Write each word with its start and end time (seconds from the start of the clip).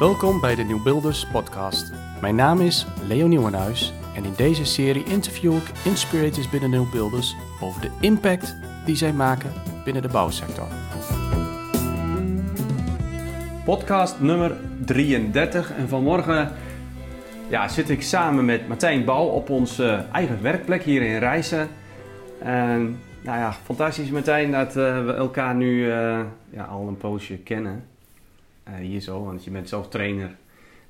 Welkom 0.00 0.40
bij 0.40 0.54
de 0.54 0.62
Nieuwbuilders 0.62 1.26
podcast. 1.26 1.92
Mijn 2.20 2.34
naam 2.34 2.60
is 2.60 2.86
Leo 3.08 3.26
Nieuwenhuis 3.26 3.92
en 4.16 4.24
in 4.24 4.32
deze 4.36 4.64
serie 4.64 5.04
interview 5.04 5.56
ik 5.56 5.72
inspirators 5.84 6.50
binnen 6.50 6.70
Nieuwbuilders 6.70 7.36
over 7.60 7.80
de 7.80 7.90
impact 8.00 8.56
die 8.84 8.96
zij 8.96 9.12
maken 9.12 9.52
binnen 9.84 10.02
de 10.02 10.08
bouwsector. 10.08 10.66
Podcast 13.64 14.20
nummer 14.20 14.56
33 14.84 15.72
en 15.72 15.88
vanmorgen 15.88 16.52
ja, 17.48 17.68
zit 17.68 17.90
ik 17.90 18.02
samen 18.02 18.44
met 18.44 18.68
Martijn 18.68 19.04
Bouw 19.04 19.26
op 19.26 19.50
onze 19.50 20.04
eigen 20.12 20.42
werkplek 20.42 20.82
hier 20.82 21.02
in 21.02 21.18
Rijssen. 21.18 21.68
En 22.38 22.98
nou 23.20 23.38
ja, 23.38 23.52
fantastisch 23.52 24.10
Martijn 24.10 24.50
dat 24.50 24.76
eh, 24.76 25.04
we 25.04 25.12
elkaar 25.12 25.54
nu 25.54 25.90
eh, 25.90 26.20
ja, 26.50 26.64
al 26.64 26.88
een 26.88 26.96
poosje 26.96 27.38
kennen. 27.38 27.89
Eh, 28.62 28.74
hier 28.74 29.00
zo, 29.00 29.24
want 29.24 29.44
je 29.44 29.50
bent 29.50 29.68
zelf 29.68 29.88
trainer 29.88 30.36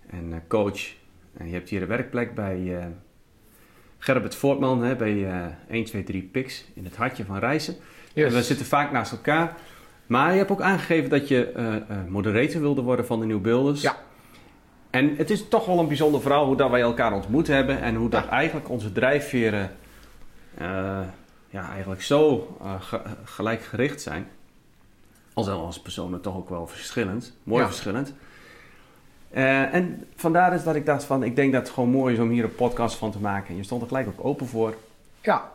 en 0.07 0.43
coach. 0.49 0.95
En 1.37 1.47
je 1.47 1.53
hebt 1.53 1.69
hier 1.69 1.83
een 1.83 1.89
werkplek 1.89 2.35
bij 2.35 2.89
Gerbert 3.99 4.35
Voortman 4.35 4.83
hè, 4.83 4.97
bij 4.97 5.27
1, 5.69 5.85
2, 5.85 6.03
3 6.03 6.23
Pix 6.23 6.65
in 6.75 6.85
het 6.85 6.97
hartje 6.97 7.25
van. 7.25 7.41
Yes. 7.41 7.69
En 8.15 8.33
we 8.33 8.43
zitten 8.43 8.67
vaak 8.67 8.93
naast 8.93 9.13
elkaar. 9.13 9.57
Maar 10.07 10.33
je 10.33 10.39
hebt 10.39 10.51
ook 10.51 10.61
aangegeven 10.61 11.11
dat 11.11 11.29
je 11.29 11.83
moderator 12.09 12.61
wilde 12.61 12.83
worden 12.83 13.07
van 13.07 13.21
de 13.21 13.27
Nieuw 13.27 13.41
Builders. 13.41 13.83
Ja. 13.83 13.97
En 14.91 15.17
het 15.17 15.31
is 15.31 15.49
toch 15.49 15.67
wel 15.67 15.79
een 15.79 15.89
bijzonder 15.89 16.21
verhaal 16.21 16.47
hoe 16.47 16.57
dat 16.57 16.71
wij 16.71 16.81
elkaar 16.81 17.13
ontmoet 17.13 17.47
hebben 17.47 17.81
en 17.81 17.95
hoe 17.95 18.09
dat 18.09 18.27
eigenlijk 18.27 18.69
onze 18.69 18.93
drijfveren 18.93 19.71
uh, 20.61 21.01
ja, 21.49 21.71
eigenlijk 21.71 22.03
zo 22.03 22.57
uh, 22.63 22.81
ge 22.81 23.01
gelijkgericht 23.25 24.01
zijn. 24.01 24.23
Al 24.23 24.29
zijn 24.29 24.40
we 25.47 25.53
als 25.53 25.81
personen 25.81 26.21
toch 26.21 26.37
ook 26.37 26.49
wel 26.49 26.67
verschillend, 26.67 27.37
mooi 27.43 27.63
Ja. 27.63 27.69
verschillend. 27.69 28.15
Uh, 29.35 29.75
en 29.75 30.05
vandaar 30.17 30.55
is 30.55 30.63
dat 30.63 30.75
ik 30.75 30.87
dacht 30.87 31.05
van, 31.05 31.23
ik 31.23 31.37
denk 31.37 31.53
dat 31.53 31.63
het 31.63 31.71
gewoon 31.71 31.91
mooi 31.91 32.15
is 32.15 32.21
om 32.21 32.29
hier 32.31 32.45
een 32.45 32.55
podcast 32.55 32.97
van 32.97 33.11
te 33.11 33.19
maken. 33.21 33.49
En 33.49 33.57
je 33.57 33.63
stond 33.63 33.83
er 33.83 33.89
gelijk 33.89 34.09
ook 34.09 34.25
open 34.25 34.47
voor. 34.47 34.75
Ja, 35.21 35.51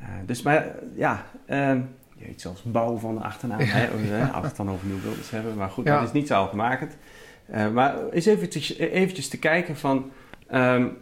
Uh, 0.00 0.06
dus 0.26 0.42
maar 0.42 0.74
ja, 0.96 1.24
uh, 1.50 1.74
je 2.16 2.24
heet 2.24 2.40
zelfs 2.40 2.62
bouw 2.62 2.96
van 2.96 3.14
de 3.14 3.20
achternaam, 3.20 3.58
hè, 3.58 3.64
hè, 3.64 4.24
als 4.32 4.40
we 4.40 4.46
het 4.46 4.56
dan 4.56 4.70
over 4.70 4.86
nieuwbeelders 4.86 5.30
hebben. 5.30 5.56
Maar 5.56 5.70
goed, 5.70 5.84
Ja. 5.84 5.98
dat 5.98 6.06
is 6.06 6.12
niet 6.12 6.26
zo. 6.26 6.50
Uh, 6.54 7.70
maar 7.70 8.08
eens 8.08 8.26
eventjes, 8.26 8.76
eventjes 8.76 9.28
te 9.28 9.38
kijken 9.38 9.76
van, 9.76 10.10
um, 10.52 10.96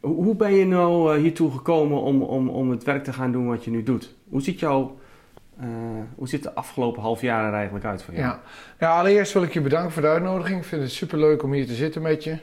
hoe 0.00 0.24
hoe 0.24 0.34
ben 0.36 0.52
je 0.54 0.66
nou 0.66 1.18
hiertoe 1.18 1.50
gekomen 1.50 2.00
om, 2.00 2.22
om, 2.22 2.48
om 2.48 2.70
het 2.70 2.84
werk 2.84 3.04
te 3.04 3.12
gaan 3.12 3.32
doen 3.32 3.46
wat 3.46 3.64
je 3.64 3.70
nu 3.70 3.82
doet? 3.82 4.14
Hoe 4.28 4.42
ziet 4.42 4.60
jouw, 4.60 4.98
uh, 5.60 5.66
hoe 6.14 6.28
ziet 6.28 6.42
de 6.42 6.54
afgelopen 6.54 7.02
half 7.02 7.20
jaar 7.20 7.46
er 7.46 7.54
eigenlijk 7.54 7.84
uit 7.84 8.02
voor 8.02 8.14
jou? 8.14 8.26
ja. 8.26 8.40
ja, 8.78 8.98
allereerst 8.98 9.32
wil 9.32 9.42
ik 9.42 9.52
je 9.52 9.60
bedanken 9.60 9.92
voor 9.92 10.02
de 10.02 10.08
uitnodiging. 10.08 10.58
Ik 10.58 10.64
vind 10.64 10.82
het 10.82 10.92
superleuk 10.92 11.42
om 11.42 11.52
hier 11.52 11.66
te 11.66 11.74
zitten 11.74 12.02
met 12.02 12.24
je. 12.24 12.36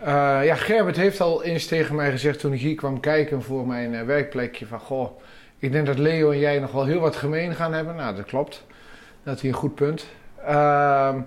Uh, 0.00 0.44
ja, 0.44 0.54
Gerbert 0.54 0.96
heeft 0.96 1.20
al 1.20 1.44
eens 1.44 1.66
tegen 1.66 1.94
mij 1.94 2.10
gezegd 2.10 2.40
toen 2.40 2.52
ik 2.52 2.60
hier 2.60 2.74
kwam 2.74 3.00
kijken 3.00 3.42
voor 3.42 3.66
mijn 3.66 3.92
uh, 3.92 4.02
werkplekje 4.02 4.66
van... 4.66 4.80
Goh, 4.80 5.20
ik 5.58 5.72
denk 5.72 5.86
dat 5.86 5.98
Leo 5.98 6.30
en 6.30 6.38
jij 6.38 6.58
nog 6.58 6.72
wel 6.72 6.84
heel 6.84 7.00
wat 7.00 7.16
gemeen 7.16 7.54
gaan 7.54 7.72
hebben. 7.72 7.96
Nou, 7.96 8.16
dat 8.16 8.24
klopt. 8.24 8.66
Dat 9.22 9.36
is 9.36 9.42
een 9.42 9.52
goed 9.52 9.74
punt. 9.74 10.06
Ehm, 10.44 11.20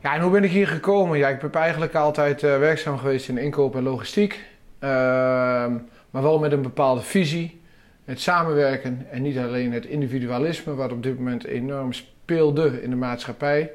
ja, 0.00 0.14
en 0.14 0.20
hoe 0.20 0.30
ben 0.30 0.44
ik 0.44 0.50
hier 0.50 0.68
gekomen? 0.68 1.18
Ja, 1.18 1.28
ik 1.28 1.38
ben 1.38 1.52
eigenlijk 1.52 1.94
altijd 1.94 2.40
werkzaam 2.40 2.98
geweest 2.98 3.28
in 3.28 3.38
inkoop 3.38 3.76
en 3.76 3.82
logistiek. 3.82 4.44
Ehm, 4.78 5.72
maar 6.10 6.22
wel 6.22 6.38
met 6.38 6.52
een 6.52 6.62
bepaalde 6.62 7.00
visie. 7.00 7.61
Het 8.04 8.20
samenwerken 8.20 9.06
en 9.10 9.22
niet 9.22 9.38
alleen 9.38 9.72
het 9.72 9.86
individualisme, 9.86 10.74
wat 10.74 10.92
op 10.92 11.02
dit 11.02 11.18
moment 11.18 11.44
enorm 11.44 11.92
speelde 11.92 12.82
in 12.82 12.90
de 12.90 12.96
maatschappij. 12.96 13.70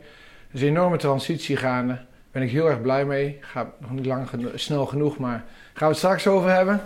Is 0.52 0.62
een 0.62 0.68
enorme 0.68 0.98
transitie 0.98 1.58
gaande. 1.58 1.94
Daar 1.94 2.06
ben 2.32 2.42
ik 2.42 2.52
heel 2.52 2.70
erg 2.70 2.82
blij 2.82 3.06
mee. 3.06 3.38
Gaat 3.42 3.68
nog 3.80 3.92
niet 3.92 4.06
lang 4.06 4.28
snel 4.56 4.86
genoeg, 4.86 5.18
maar 5.18 5.44
gaan 5.74 5.88
we 5.88 5.94
het 5.94 5.98
straks 5.98 6.28
over 6.28 6.50
hebben. 6.50 6.82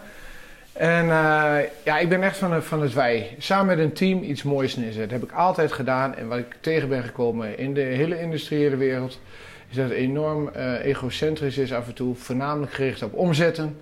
En 0.74 1.06
uh, 1.06 1.58
ja, 1.84 1.98
ik 2.00 2.10
ben 2.10 2.24
echt 2.24 2.38
van, 2.38 2.64
van 2.64 2.82
het 2.82 2.94
wij. 2.94 3.36
Samen 3.38 3.66
met 3.66 3.86
een 3.86 3.94
team 3.94 4.24
iets 4.24 4.44
moois 4.44 4.76
neerzetten. 4.76 5.10
Dat 5.10 5.20
heb 5.20 5.30
ik 5.30 5.36
altijd 5.36 5.72
gedaan. 5.72 6.16
En 6.16 6.28
wat 6.28 6.38
ik 6.38 6.58
tegen 6.60 6.90
ben 6.90 7.04
gekomen 7.04 7.58
in 7.58 7.74
de 7.74 7.82
hele 7.82 8.20
industriële 8.20 8.76
wereld... 8.76 9.20
is 9.70 9.76
dat 9.76 9.90
het 9.90 9.98
enorm 9.98 10.50
uh, 10.56 10.86
egocentrisch 10.86 11.58
is 11.58 11.74
af 11.74 11.88
en 11.88 11.94
toe. 11.94 12.16
Voornamelijk 12.16 12.74
gericht 12.74 13.04
op 13.04 13.14
omzetten. 13.14 13.78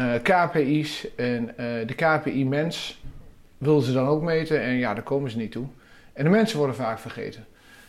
Uh, 0.00 0.14
KPI's. 0.22 1.14
En 1.16 1.42
uh, 1.42 1.56
de 1.86 1.94
KPI-mens 1.94 3.02
willen 3.58 3.82
ze 3.82 3.92
dan 3.92 4.06
ook 4.06 4.22
meten. 4.22 4.62
En 4.62 4.74
ja, 4.74 4.94
daar 4.94 5.02
komen 5.02 5.30
ze 5.30 5.36
niet 5.36 5.52
toe. 5.52 5.66
En 6.12 6.24
de 6.24 6.30
mensen 6.30 6.58
worden 6.58 6.76
vaak 6.76 6.98
vergeten. 6.98 7.46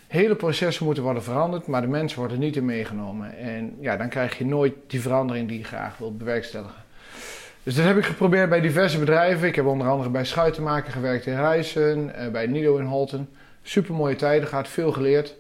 Hele 0.08 0.36
processen 0.36 0.86
moeten 0.86 1.04
worden 1.04 1.24
veranderd, 1.24 1.68
maar 1.68 1.82
de 1.82 1.88
mensen 1.88 2.20
worden 2.20 2.40
niet 2.40 2.56
in 2.56 2.66
meegenomen. 2.66 3.38
En 3.38 3.78
ja, 3.80 3.98
dan 3.98 4.10
krijg 4.10 4.38
je 4.38 4.46
nooit 4.46 4.74
die 4.88 5.02
verandering 5.02 5.48
die 5.48 5.58
je 5.58 5.64
graag 5.64 5.98
wilt 5.98 6.18
bewerkstelligen. 6.18 6.84
Dus 7.64 7.76
dat 7.76 7.86
heb 7.86 7.98
ik 7.98 8.06
geprobeerd 8.06 8.50
bij 8.50 8.62
diverse 8.62 9.00
bedrijven. 9.00 9.48
Ik 9.48 9.56
heb 9.56 9.66
onder 9.66 9.88
andere 9.88 10.10
bij 10.10 10.26
Schuitenmaker 10.26 10.92
gewerkt 10.92 11.26
in 11.26 11.36
Rijssen, 11.36 12.16
eh, 12.16 12.28
bij 12.28 12.48
Nido 12.48 12.78
in 12.78 12.86
Holten. 12.86 13.30
Super 13.62 13.94
mooie 13.94 14.16
tijden, 14.16 14.48
gaat 14.48 14.68
veel 14.68 14.92
geleerd. 14.92 15.36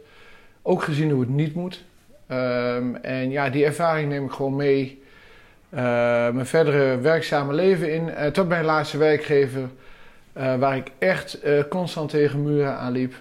Ook 0.61 0.83
gezien 0.83 1.11
hoe 1.11 1.19
het 1.19 1.29
niet 1.29 1.55
moet. 1.55 1.83
Um, 2.31 2.95
en 2.95 3.29
ja, 3.29 3.49
die 3.49 3.65
ervaring 3.65 4.09
neem 4.09 4.25
ik 4.25 4.31
gewoon 4.31 4.55
mee 4.55 4.98
mijn 5.69 6.45
verdere 6.45 6.99
werkzame 6.99 7.53
leven 7.53 7.93
in. 7.93 8.07
Uh, 8.07 8.25
tot 8.25 8.47
mijn 8.47 8.65
laatste 8.65 8.97
werkgever, 8.97 9.61
uh, 10.37 10.55
waar 10.55 10.75
ik 10.75 10.91
echt 10.97 11.39
constant 11.69 12.09
tegen 12.09 12.43
muren 12.43 12.77
aanliep. 12.77 13.13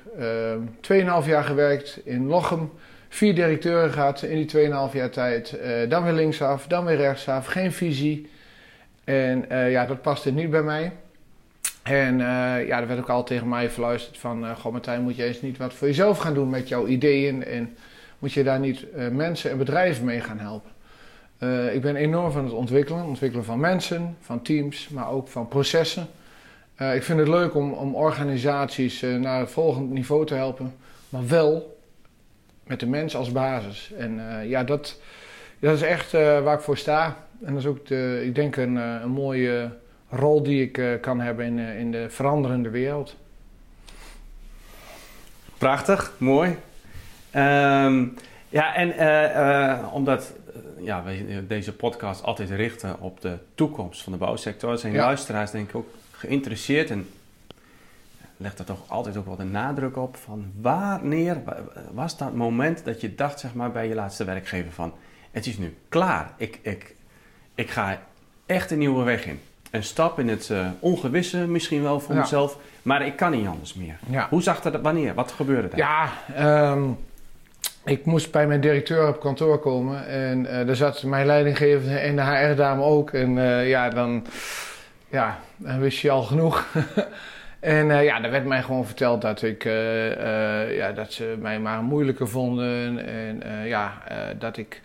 2,5 0.80 1.26
jaar 1.26 1.44
gewerkt 1.44 2.00
in 2.04 2.26
Lochem. 2.26 2.70
Vier 3.08 3.34
directeuren 3.34 3.92
gehad 3.92 4.22
in 4.22 4.46
die 4.46 4.68
2,5 4.90 4.92
jaar 4.92 5.10
tijd. 5.10 5.58
Dan 5.88 6.04
weer 6.04 6.12
linksaf, 6.12 6.66
dan 6.66 6.84
weer 6.84 6.96
rechtsaf. 6.96 7.46
Geen 7.46 7.72
visie. 7.72 8.30
En 9.04 9.44
ja, 9.70 9.86
dat 9.86 10.02
paste 10.02 10.32
niet 10.32 10.50
bij 10.50 10.62
mij. 10.62 10.92
En 11.82 12.14
uh, 12.14 12.66
ja, 12.66 12.80
er 12.80 12.86
werd 12.86 13.00
ook 13.00 13.08
al 13.08 13.24
tegen 13.24 13.48
mij 13.48 13.70
verluisterd 13.70 14.18
van... 14.18 14.44
Uh, 14.44 14.56
Goh, 14.56 14.72
Martijn, 14.72 15.02
moet 15.02 15.16
je 15.16 15.24
eens 15.24 15.42
niet 15.42 15.56
wat 15.56 15.74
voor 15.74 15.86
jezelf 15.86 16.18
gaan 16.18 16.34
doen 16.34 16.50
met 16.50 16.68
jouw 16.68 16.86
ideeën? 16.86 17.44
En 17.44 17.76
moet 18.18 18.32
je 18.32 18.44
daar 18.44 18.60
niet 18.60 18.86
mensen 19.12 19.50
en 19.50 19.58
bedrijven 19.58 20.04
mee 20.04 20.20
gaan 20.20 20.38
helpen? 20.38 20.70
Uh, 21.38 21.74
ik 21.74 21.80
ben 21.80 21.96
enorm 21.96 22.32
van 22.32 22.44
het 22.44 22.52
ontwikkelen. 22.52 23.04
Ontwikkelen 23.04 23.44
van 23.44 23.60
mensen, 23.60 24.16
van 24.20 24.42
teams, 24.42 24.88
maar 24.88 25.10
ook 25.10 25.28
van 25.28 25.48
processen. 25.48 26.06
Uh, 26.78 26.94
ik 26.94 27.02
vind 27.02 27.18
het 27.18 27.28
leuk 27.28 27.54
om, 27.54 27.72
om 27.72 27.94
organisaties 27.94 29.02
uh, 29.02 29.20
naar 29.20 29.40
het 29.40 29.50
volgende 29.50 29.94
niveau 29.94 30.26
te 30.26 30.34
helpen. 30.34 30.74
Maar 31.08 31.26
wel 31.26 31.78
met 32.64 32.80
de 32.80 32.86
mens 32.86 33.16
als 33.16 33.32
basis. 33.32 33.92
En 33.98 34.20
ja, 34.48 34.64
dat, 34.64 35.00
dat 35.58 35.74
is 35.74 35.82
echt 35.82 36.12
waar 36.12 36.54
ik 36.54 36.60
voor 36.60 36.76
sta. 36.76 37.16
En 37.44 37.52
dat 37.52 37.62
is 37.62 37.68
ook, 37.68 37.86
de, 37.86 38.22
ik 38.24 38.34
denk, 38.34 38.56
een, 38.56 38.76
een 38.76 39.10
mooie 39.10 39.70
rol 40.08 40.42
die 40.42 40.70
ik 40.70 40.98
kan 41.00 41.20
hebben 41.20 41.44
in, 41.44 41.58
in 41.58 41.90
de 41.90 42.10
veranderende 42.10 42.70
wereld. 42.70 43.16
Prachtig, 45.58 46.12
mooi. 46.18 46.48
Um, 47.36 48.14
ja, 48.48 48.74
en 48.74 49.90
omdat 49.92 50.32
ja, 50.80 51.04
wij 51.04 51.44
deze 51.46 51.72
podcast 51.72 52.22
altijd 52.22 52.50
richten 52.50 53.00
op 53.00 53.20
de 53.20 53.38
toekomst 53.54 54.02
van 54.02 54.12
de 54.12 54.18
bouwsector, 54.18 54.78
zijn 54.78 54.92
ja. 54.92 55.04
luisteraars 55.04 55.50
denk 55.50 55.68
ik 55.68 55.74
ook 55.74 55.88
geïnteresseerd 56.10 56.90
en 56.90 57.08
legt 58.36 58.58
er 58.58 58.64
toch 58.64 58.80
altijd 58.86 59.16
ook 59.16 59.26
wel 59.26 59.36
de 59.36 59.44
nadruk 59.44 59.96
op 59.96 60.16
van 60.16 60.52
wanneer 60.60 61.42
was 61.92 62.16
dat 62.16 62.34
moment 62.34 62.84
dat 62.84 63.00
je 63.00 63.14
dacht 63.14 63.40
zeg 63.40 63.54
maar 63.54 63.72
bij 63.72 63.88
je 63.88 63.94
laatste 63.94 64.24
werkgever 64.24 64.72
van 64.72 64.92
het 65.30 65.46
is 65.46 65.58
nu 65.58 65.76
klaar, 65.88 66.32
ik, 66.36 66.58
ik, 66.62 66.94
ik 67.54 67.70
ga 67.70 68.00
echt 68.46 68.70
een 68.70 68.78
nieuwe 68.78 69.04
weg 69.04 69.26
in. 69.26 69.40
Een 69.70 69.84
stap 69.84 70.18
in 70.18 70.28
het 70.28 70.48
uh, 70.48 70.66
ongewisse 70.78 71.38
misschien 71.38 71.82
wel 71.82 72.00
voor 72.00 72.14
ja. 72.14 72.20
mezelf, 72.20 72.58
maar 72.82 73.06
ik 73.06 73.16
kan 73.16 73.30
niet 73.30 73.46
anders 73.46 73.74
meer. 73.74 73.98
Ja. 74.08 74.26
Hoe 74.30 74.42
zag 74.42 74.60
dat, 74.60 74.80
wanneer, 74.80 75.14
wat 75.14 75.32
gebeurde 75.32 75.68
daar? 75.68 75.78
Ja, 76.36 76.72
um, 76.72 76.98
ik 77.88 78.04
moest 78.04 78.30
bij 78.30 78.46
mijn 78.46 78.60
directeur 78.60 79.08
op 79.08 79.20
kantoor 79.20 79.58
komen 79.58 80.06
en 80.06 80.44
uh, 80.44 80.66
daar 80.66 80.76
zat 80.76 81.02
mijn 81.02 81.26
leidinggevende 81.26 81.98
en 81.98 82.16
de 82.16 82.22
HR-dame 82.22 82.82
ook. 82.82 83.10
En 83.10 83.36
uh, 83.36 83.68
ja, 83.68 83.88
dan, 83.88 84.26
ja, 85.08 85.38
dan 85.56 85.80
wist 85.80 85.98
je 85.98 86.10
al 86.10 86.22
genoeg. 86.22 86.66
en 87.60 87.88
uh, 87.88 88.04
ja, 88.04 88.22
er 88.22 88.30
werd 88.30 88.44
mij 88.44 88.62
gewoon 88.62 88.86
verteld 88.86 89.22
dat, 89.22 89.42
ik, 89.42 89.64
ja, 90.70 90.92
dat 90.92 91.12
ze 91.12 91.36
mij 91.40 91.60
maar 91.60 91.82
moeilijker 91.82 92.28
vonden. 92.28 93.06
En 93.06 93.42
ja, 93.66 94.02
dat 94.38 94.56
ik 94.56 94.80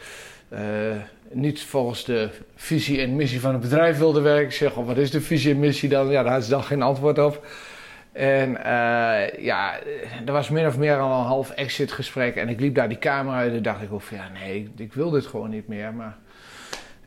niet 1.32 1.64
volgens 1.64 2.06
de 2.06 2.30
visie 2.56 3.02
en 3.02 3.16
missie 3.16 3.40
van 3.40 3.52
het 3.52 3.62
bedrijf 3.62 3.98
wilde 3.98 4.22
werken. 4.22 4.46
Ik 4.46 4.52
zeg, 4.52 4.76
oh, 4.76 4.88
wat 4.88 4.98
is 4.98 5.12
de 5.12 5.22
visie 5.22 5.54
en 5.54 5.60
missie 5.60 5.90
dan? 5.90 6.10
Ja, 6.10 6.24
daar 6.24 6.34
had 6.34 6.44
ze 6.44 6.50
dan 6.50 6.64
geen 6.64 6.82
antwoord 6.82 7.20
op. 7.20 7.46
En 8.14 8.50
uh, 8.50 9.44
ja, 9.44 9.74
er 10.26 10.32
was 10.32 10.50
min 10.50 10.66
of 10.66 10.78
meer 10.78 10.98
al 10.98 11.20
een 11.20 11.26
half 11.26 11.50
exit 11.50 11.92
gesprek. 11.92 12.36
En 12.36 12.50
ik 12.50 12.60
liep 12.60 12.76
daar 12.76 12.88
die 12.88 12.98
kamer 12.98 13.34
uit 13.34 13.54
en 13.54 13.64
dacht 13.64 13.82
ik 13.82 13.90
van 13.98 14.18
ja, 14.18 14.28
nee, 14.40 14.72
ik, 14.76 14.94
wil 14.94 15.10
dit 15.10 15.26
gewoon 15.26 15.50
niet 15.50 15.68
meer. 15.68 15.94
Maar... 15.94 16.16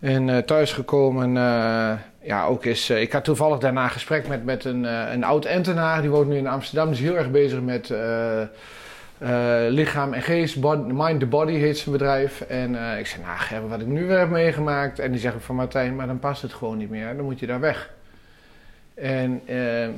En 0.01 0.29
uh, 0.29 0.39
thuisgekomen, 0.39 1.29
uh, 1.29 1.93
ja, 2.23 2.45
ook 2.45 2.65
is. 2.65 2.91
ik 2.91 3.13
had 3.13 3.25
toevallig 3.25 3.59
daarna 3.59 3.85
een 3.85 3.91
gesprek 3.91 4.29
met, 4.29 4.45
met 4.45 4.65
een, 4.65 4.85
een 4.85 5.25
oud-entenaar. 5.25 6.01
Die 6.01 6.11
woont 6.11 6.29
nu 6.29 6.37
in 6.37 6.47
Amsterdam. 6.47 6.87
Die 6.87 6.97
is 6.97 7.03
heel 7.03 7.17
erg 7.17 7.31
bezig 7.31 7.61
met 7.61 7.95
lichaam 9.69 10.13
en 10.13 10.23
geest, 10.23 10.57
Mind 10.87 11.21
the 11.21 11.27
Body 11.27 11.53
heet 11.53 11.79
zijn 11.79 11.97
bedrijf. 11.97 12.41
En 12.41 12.99
ik 12.99 13.07
zei, 13.07 13.23
nou 13.23 13.69
wat 13.69 13.81
ik 13.81 13.87
nu 13.87 14.07
weer 14.07 14.19
heb 14.19 14.31
meegemaakt. 14.31 14.99
En 14.99 15.11
die 15.11 15.21
zeggen 15.21 15.41
van 15.41 15.55
Martijn, 15.55 15.97
maar 15.97 16.07
dan 16.07 16.19
past 16.19 16.43
het 16.43 16.53
gewoon 16.53 16.79
niet 16.79 16.91
meer. 16.91 17.17
Dan 17.17 17.25
moet 17.25 17.41
je 17.41 17.47
daar 17.47 17.61
weg. 17.61 17.95
En 18.97 19.43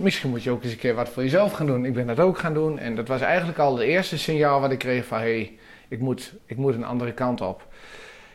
misschien 0.00 0.30
moet 0.30 0.42
je 0.42 0.50
ook 0.50 0.62
eens 0.62 0.72
een 0.72 0.78
keer 0.78 0.94
wat 0.94 1.08
voor 1.08 1.22
jezelf 1.22 1.52
gaan 1.52 1.66
doen. 1.66 1.84
Ik 1.84 1.94
ben 1.94 2.06
dat 2.06 2.20
ook 2.20 2.38
gaan 2.38 2.54
doen. 2.54 2.78
En 2.78 2.94
dat 2.94 3.08
was 3.08 3.20
eigenlijk 3.20 3.58
al 3.58 3.74
de 3.74 3.84
eerste 3.84 4.18
signaal 4.18 4.60
wat 4.60 4.70
ik 4.70 4.78
kreeg 4.78 5.04
van... 5.04 5.18
hé, 5.18 5.24
hey, 5.24 5.58
ik, 5.88 6.00
moet, 6.00 6.34
ik 6.46 6.56
moet 6.56 6.74
een 6.74 6.84
andere 6.84 7.12
kant 7.12 7.40
op. 7.40 7.66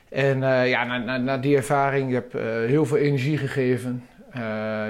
En 0.10 0.39
ja, 0.68 0.83
na, 0.83 0.98
na, 0.98 1.18
na, 1.18 1.38
die 1.38 1.56
ervaring, 1.56 2.07
ik 2.07 2.13
heb 2.13 2.33
heel 2.68 2.86
veel 2.86 2.98
energie 2.98 3.38
gegeven. 3.38 4.07
Uh, 4.36 4.39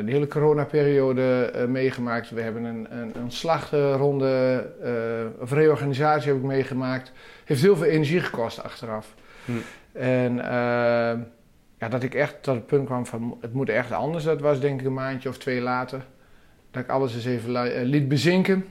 de 0.05 0.11
hele 0.11 0.27
coronaperiode 0.27 1.53
uh, 1.55 1.65
meegemaakt. 1.65 2.29
We 2.29 2.41
hebben 2.41 2.63
een, 2.63 2.87
een, 2.89 3.11
een 3.15 3.31
slagronde, 3.31 4.65
uh, 4.83 5.41
of 5.41 5.51
reorganisatie 5.51 6.27
heb 6.27 6.37
ik 6.37 6.43
meegemaakt. 6.43 7.11
Heeft 7.45 7.61
heel 7.61 7.75
veel 7.75 7.85
energie 7.85 8.19
gekost 8.19 8.63
achteraf. 8.63 9.13
Hm. 9.45 9.51
En 9.97 10.35
ja, 11.83 11.89
dat 11.89 12.03
ik 12.03 12.13
echt 12.13 12.43
tot 12.43 12.55
het 12.55 12.65
punt 12.65 12.85
kwam 12.85 13.05
van 13.05 13.37
het 13.41 13.53
moet 13.53 13.69
echt 13.69 13.91
anders. 13.91 14.23
Dat 14.23 14.41
was 14.41 14.59
denk 14.59 14.79
ik 14.79 14.85
een 14.85 14.93
maandje 14.93 15.29
of 15.29 15.37
twee 15.37 15.61
later. 15.61 16.05
Dat 16.71 16.83
ik 16.83 16.89
alles 16.89 17.15
eens 17.15 17.25
even 17.25 17.83
liet 17.85 18.07
bezinken. 18.07 18.65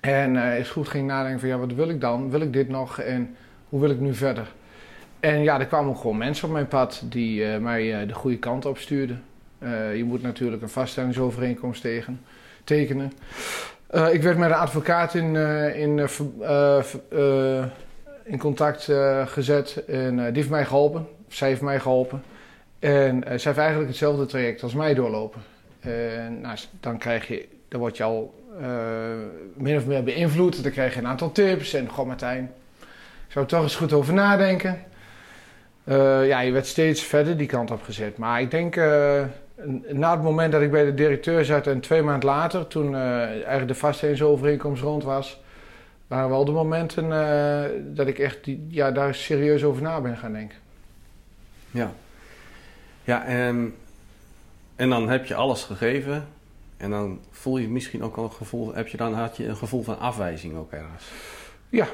En 0.00 0.52
eens 0.52 0.68
goed 0.68 0.88
ging 0.88 1.06
nadenken 1.06 1.40
van 1.40 1.48
ja, 1.48 1.58
wat 1.58 1.72
wil 1.72 1.88
ik 1.88 2.00
dan? 2.00 2.30
Wil 2.30 2.40
ik 2.40 2.52
dit 2.52 2.68
nog? 2.68 2.98
En 2.98 3.36
hoe 3.68 3.80
wil 3.80 3.90
ik 3.90 4.00
nu 4.00 4.14
verder? 4.14 4.52
En 5.20 5.42
ja, 5.42 5.60
er 5.60 5.66
kwamen 5.66 5.96
gewoon 5.96 6.16
mensen 6.16 6.46
op 6.46 6.52
mijn 6.52 6.68
pad 6.68 7.02
die 7.04 7.46
mij 7.46 8.06
de 8.06 8.14
goede 8.14 8.38
kant 8.38 8.66
op 8.66 8.78
stuurden. 8.78 9.22
Uh, 9.58 9.96
je 9.96 10.04
moet 10.04 10.22
natuurlijk 10.22 10.62
een 10.62 10.68
vaststellingsovereenkomst 10.68 11.80
tegen, 11.80 12.20
tekenen. 12.64 13.12
Uh, 13.94 14.14
ik 14.14 14.22
werd 14.22 14.38
met 14.38 14.50
een 14.50 14.56
advocaat 14.56 15.14
in, 15.14 15.34
uh, 15.34 15.80
in, 15.80 16.08
in 18.24 18.38
contact 18.38 18.90
gezet 19.26 19.84
en 19.86 20.16
die 20.16 20.24
heeft 20.24 20.50
mij 20.50 20.64
geholpen. 20.64 21.06
Zij 21.32 21.48
heeft 21.48 21.60
mij 21.60 21.80
geholpen. 21.80 22.22
En 22.78 23.22
zij 23.24 23.32
heeft 23.32 23.58
eigenlijk 23.58 23.88
hetzelfde 23.88 24.26
traject 24.26 24.62
als 24.62 24.74
mij 24.74 24.94
doorlopen. 24.94 25.42
En 25.80 26.40
nou, 26.40 26.58
dan 26.80 26.98
krijg 26.98 27.28
je, 27.28 27.48
dan 27.68 27.80
word 27.80 27.96
je 27.96 28.02
al 28.02 28.34
min 29.54 29.76
of 29.76 29.86
meer 29.86 30.02
beïnvloed. 30.02 30.62
Dan 30.62 30.72
krijg 30.72 30.94
je 30.94 31.00
een 31.00 31.06
aantal 31.06 31.32
tips 31.32 31.74
en 31.74 31.88
goh 31.88 32.06
Martijn, 32.06 32.52
ik 33.26 33.32
zou 33.32 33.44
er 33.44 33.50
toch 33.50 33.62
eens 33.62 33.76
goed 33.76 33.92
over 33.92 34.14
nadenken. 34.14 34.78
ja, 36.24 36.40
je 36.40 36.52
werd 36.52 36.66
steeds 36.66 37.02
verder 37.02 37.36
die 37.36 37.46
kant 37.46 37.70
op 37.70 37.82
gezet. 37.82 38.18
Maar 38.18 38.40
ik 38.40 38.50
denk 38.50 38.76
na 39.88 40.10
het 40.10 40.22
moment 40.22 40.52
dat 40.52 40.62
ik 40.62 40.70
bij 40.70 40.84
de 40.84 40.94
directeur 40.94 41.44
zat 41.44 41.66
en 41.66 41.80
twee 41.80 42.02
maanden 42.02 42.28
later, 42.28 42.66
toen 42.66 42.92
uh, 42.92 43.20
eigenlijk 43.20 43.68
de 43.68 43.74
vastheidensovereenkomst 43.74 44.82
rond 44.82 45.04
was, 45.04 45.42
waren 46.06 46.30
wel 46.30 46.44
de 46.44 46.52
momenten 46.52 47.04
uh, 47.04 47.94
dat 47.96 48.06
ik 48.06 48.18
echt 48.18 48.38
ja, 48.68 48.90
daar 48.90 49.14
serieus 49.14 49.64
over 49.64 49.82
na 49.82 50.00
ben 50.00 50.16
gaan 50.16 50.32
denken. 50.32 50.58
Ja, 51.72 51.92
ja 53.04 53.24
en, 53.24 53.74
en 54.76 54.90
dan 54.90 55.08
heb 55.08 55.24
je 55.26 55.34
alles 55.34 55.64
gegeven 55.64 56.26
en 56.76 56.90
dan 56.90 57.20
voel 57.30 57.58
je 57.58 57.68
misschien 57.68 58.02
ook 58.02 58.16
al 58.16 58.24
een 58.24 58.32
gevoel, 58.32 58.74
heb 58.74 58.88
je 58.88 58.96
dan 58.96 59.14
had 59.14 59.36
je 59.36 59.46
een 59.46 59.56
gevoel 59.56 59.82
van 59.82 59.98
afwijzing 59.98 60.56
ook 60.56 60.72
ergens? 60.72 61.04
Ja, 61.68 61.86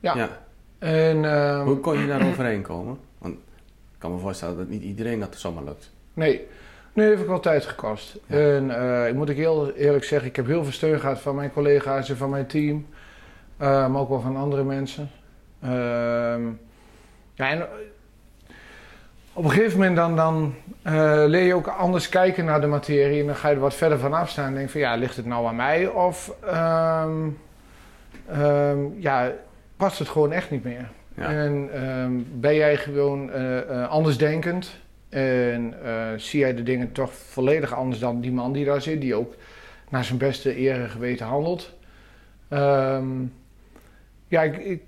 ja. 0.00 0.16
ja. 0.16 0.44
En, 0.78 1.16
uh, 1.16 1.62
Hoe 1.62 1.80
kon 1.80 1.98
je 1.98 2.06
daar 2.06 2.26
overheen 2.30 2.62
komen? 2.62 2.98
Want 3.18 3.34
ik 3.34 3.98
kan 3.98 4.12
me 4.12 4.18
voorstellen 4.18 4.56
dat 4.56 4.68
niet 4.68 4.82
iedereen 4.82 5.20
dat 5.20 5.36
zomaar 5.36 5.64
lukt. 5.64 5.90
Nee, 6.14 6.46
Nee, 6.96 7.08
heeft 7.08 7.20
ook 7.20 7.28
wel 7.28 7.40
tijd 7.40 7.64
gekost. 7.64 8.18
En 8.26 8.68
uh, 8.68 9.08
ik 9.08 9.14
moet 9.14 9.28
ik 9.28 9.36
heel 9.36 9.72
eerlijk 9.72 10.04
zeggen, 10.04 10.28
ik 10.28 10.36
heb 10.36 10.46
heel 10.46 10.62
veel 10.62 10.72
steun 10.72 11.00
gehad 11.00 11.20
van 11.20 11.34
mijn 11.34 11.52
collega's 11.52 12.08
en 12.08 12.16
van 12.16 12.30
mijn 12.30 12.46
team. 12.46 12.86
Uh, 13.60 13.66
maar 13.88 14.00
ook 14.00 14.08
wel 14.08 14.20
van 14.20 14.36
andere 14.36 14.64
mensen. 14.64 15.10
Uh, 15.64 15.70
ja, 17.34 17.50
en 17.50 17.66
op 19.36 19.44
een 19.44 19.50
gegeven 19.50 19.78
moment 19.78 19.96
dan, 19.96 20.16
dan 20.16 20.54
uh, 20.86 21.22
leer 21.26 21.42
je 21.42 21.54
ook 21.54 21.66
anders 21.66 22.08
kijken 22.08 22.44
naar 22.44 22.60
de 22.60 22.66
materie. 22.66 23.20
En 23.20 23.26
dan 23.26 23.36
ga 23.36 23.48
je 23.48 23.54
er 23.54 23.60
wat 23.60 23.74
verder 23.74 23.98
van 23.98 24.12
afstaan 24.12 24.46
en 24.46 24.54
denk 24.54 24.70
van 24.70 24.80
ja, 24.80 24.94
ligt 24.94 25.16
het 25.16 25.26
nou 25.26 25.46
aan 25.46 25.56
mij? 25.56 25.86
Of 25.86 26.34
um, 26.44 27.38
um, 28.40 28.96
ja, 28.98 29.32
past 29.76 29.98
het 29.98 30.08
gewoon 30.08 30.32
echt 30.32 30.50
niet 30.50 30.64
meer? 30.64 30.88
Ja. 31.14 31.28
En 31.28 31.82
um, 31.88 32.26
ben 32.32 32.54
jij 32.54 32.76
gewoon 32.76 33.32
andersdenkend? 33.88 34.76
En 35.08 35.74
uh, 35.84 36.06
zie 36.16 36.40
jij 36.40 36.54
de 36.54 36.62
dingen 36.62 36.92
toch 36.92 37.12
volledig 37.12 37.74
anders 37.74 38.00
dan 38.00 38.20
die 38.20 38.32
man 38.32 38.52
die 38.52 38.64
daar 38.64 38.82
zit, 38.82 39.00
die 39.00 39.14
ook 39.14 39.34
naar 39.88 40.04
zijn 40.04 40.18
beste 40.18 40.58
eer 40.58 40.80
en 40.80 40.90
geweten 40.90 41.26
handelt. 41.26 41.74
Ja, 44.28 44.42
ik, 44.42 44.56
ik 44.56 44.82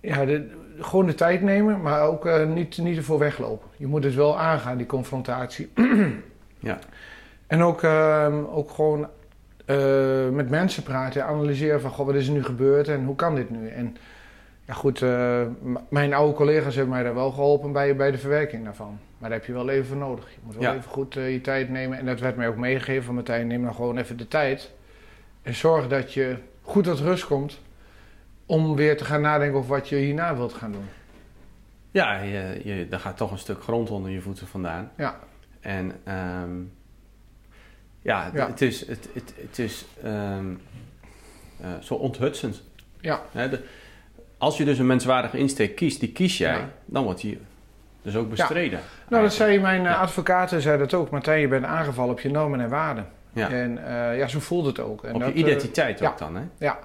ja 0.00 0.24
de, 0.24 0.50
gewoon 0.80 1.06
de 1.06 1.14
tijd 1.14 1.42
nemen, 1.42 1.80
maar 1.80 2.02
ook 2.02 2.26
uh, 2.26 2.44
niet, 2.46 2.78
niet 2.78 2.96
ervoor 2.96 3.18
weglopen. 3.18 3.68
Je 3.76 3.86
moet 3.86 4.04
het 4.04 4.14
wel 4.14 4.38
aangaan, 4.38 4.76
die 4.76 4.86
confrontatie. 4.86 5.70
ja. 6.58 6.78
En 7.46 7.62
ook, 7.62 7.82
uh, 7.82 8.56
ook 8.56 8.70
gewoon 8.70 9.08
uh, 9.66 10.28
met 10.28 10.50
mensen 10.50 10.82
praten, 10.82 11.24
analyseren 11.24 11.80
van 11.80 11.90
goh, 11.90 12.06
wat 12.06 12.14
is 12.14 12.26
er 12.26 12.32
nu 12.32 12.44
gebeurd 12.44 12.88
en 12.88 13.04
hoe 13.04 13.16
kan 13.16 13.34
dit 13.34 13.50
nu? 13.50 13.68
En 13.68 13.96
ja, 14.64 14.74
goed, 14.74 15.00
uh, 15.00 15.42
mijn 15.88 16.14
oude 16.14 16.34
collega's 16.34 16.74
hebben 16.74 16.94
mij 16.94 17.02
daar 17.02 17.14
wel 17.14 17.30
geholpen 17.30 17.72
bij, 17.72 17.96
bij 17.96 18.10
de 18.10 18.18
verwerking 18.18 18.64
daarvan. 18.64 18.98
Maar 19.18 19.28
daar 19.30 19.38
heb 19.38 19.46
je 19.46 19.52
wel 19.52 19.68
even 19.68 19.86
voor 19.86 19.96
nodig. 19.96 20.30
Je 20.30 20.38
moet 20.42 20.56
wel 20.56 20.74
even 20.74 20.90
goed 20.90 21.14
je 21.14 21.40
tijd 21.42 21.68
nemen. 21.68 21.98
En 21.98 22.06
dat 22.06 22.20
werd 22.20 22.36
mij 22.36 22.48
ook 22.48 22.56
meegegeven 22.56 23.04
van 23.04 23.14
Martijn, 23.14 23.46
neem 23.46 23.62
dan 23.62 23.74
gewoon 23.74 23.98
even 23.98 24.16
de 24.16 24.28
tijd. 24.28 24.70
En 25.42 25.54
zorg 25.54 25.88
dat 25.88 26.14
je 26.14 26.36
goed 26.62 26.84
tot 26.84 27.00
rust 27.00 27.26
komt 27.26 27.60
om 28.48 28.76
weer 28.76 28.96
te 28.96 29.04
gaan 29.04 29.20
nadenken 29.20 29.58
over 29.58 29.70
wat 29.70 29.88
je 29.88 29.96
hierna 29.96 30.36
wilt 30.36 30.52
gaan 30.52 30.72
doen. 30.72 30.88
Ja, 31.90 32.20
je, 32.20 32.60
je, 32.64 32.88
daar 32.88 33.00
gaat 33.00 33.16
toch 33.16 33.30
een 33.30 33.38
stuk 33.38 33.62
grond 33.62 33.90
onder 33.90 34.10
je 34.10 34.20
voeten 34.20 34.46
vandaan. 34.46 34.90
Ja. 34.96 35.18
En 35.60 35.92
um, 36.42 36.72
ja, 38.02 38.30
ja, 38.34 38.46
het 38.46 38.60
is, 38.60 38.86
het, 38.86 39.08
het, 39.12 39.34
het 39.36 39.58
is 39.58 39.86
um, 40.04 40.60
uh, 41.60 41.66
zo 41.80 41.94
onthutsend. 41.94 42.62
Ja. 43.00 43.20
de, 43.32 43.64
als 44.38 44.56
je 44.56 44.64
dus 44.64 44.78
een 44.78 44.86
menswaardige 44.86 45.38
insteek 45.38 45.76
kiest, 45.76 46.00
die 46.00 46.12
kies 46.12 46.38
jij, 46.38 46.64
dan 46.84 47.04
wordt 47.04 47.20
die 47.20 47.40
dus 48.02 48.16
ook 48.16 48.30
bestreden. 48.30 48.80
Nou, 49.08 49.22
dat 49.22 49.32
zei 49.32 49.60
mijn 49.60 49.84
uh, 49.84 50.00
advocaten, 50.00 50.62
zei 50.62 50.78
dat 50.78 50.94
ook. 50.94 51.10
Martijn, 51.10 51.40
je 51.40 51.48
bent 51.48 51.64
aangevallen 51.64 52.12
op 52.12 52.20
je 52.20 52.30
normen 52.30 52.60
en 52.60 52.68
waarden. 52.68 53.06
Ja. 53.32 53.50
En 53.50 53.78
uh, 53.78 54.18
ja, 54.18 54.26
zo 54.26 54.40
voelde 54.40 54.68
het 54.68 54.80
ook. 54.80 55.04
En 55.04 55.14
op 55.14 55.20
dat, 55.20 55.28
je 55.28 55.34
identiteit 55.34 56.02
ook 56.02 56.18
dan, 56.18 56.36
hè? 56.36 56.42
Ja. 56.58 56.78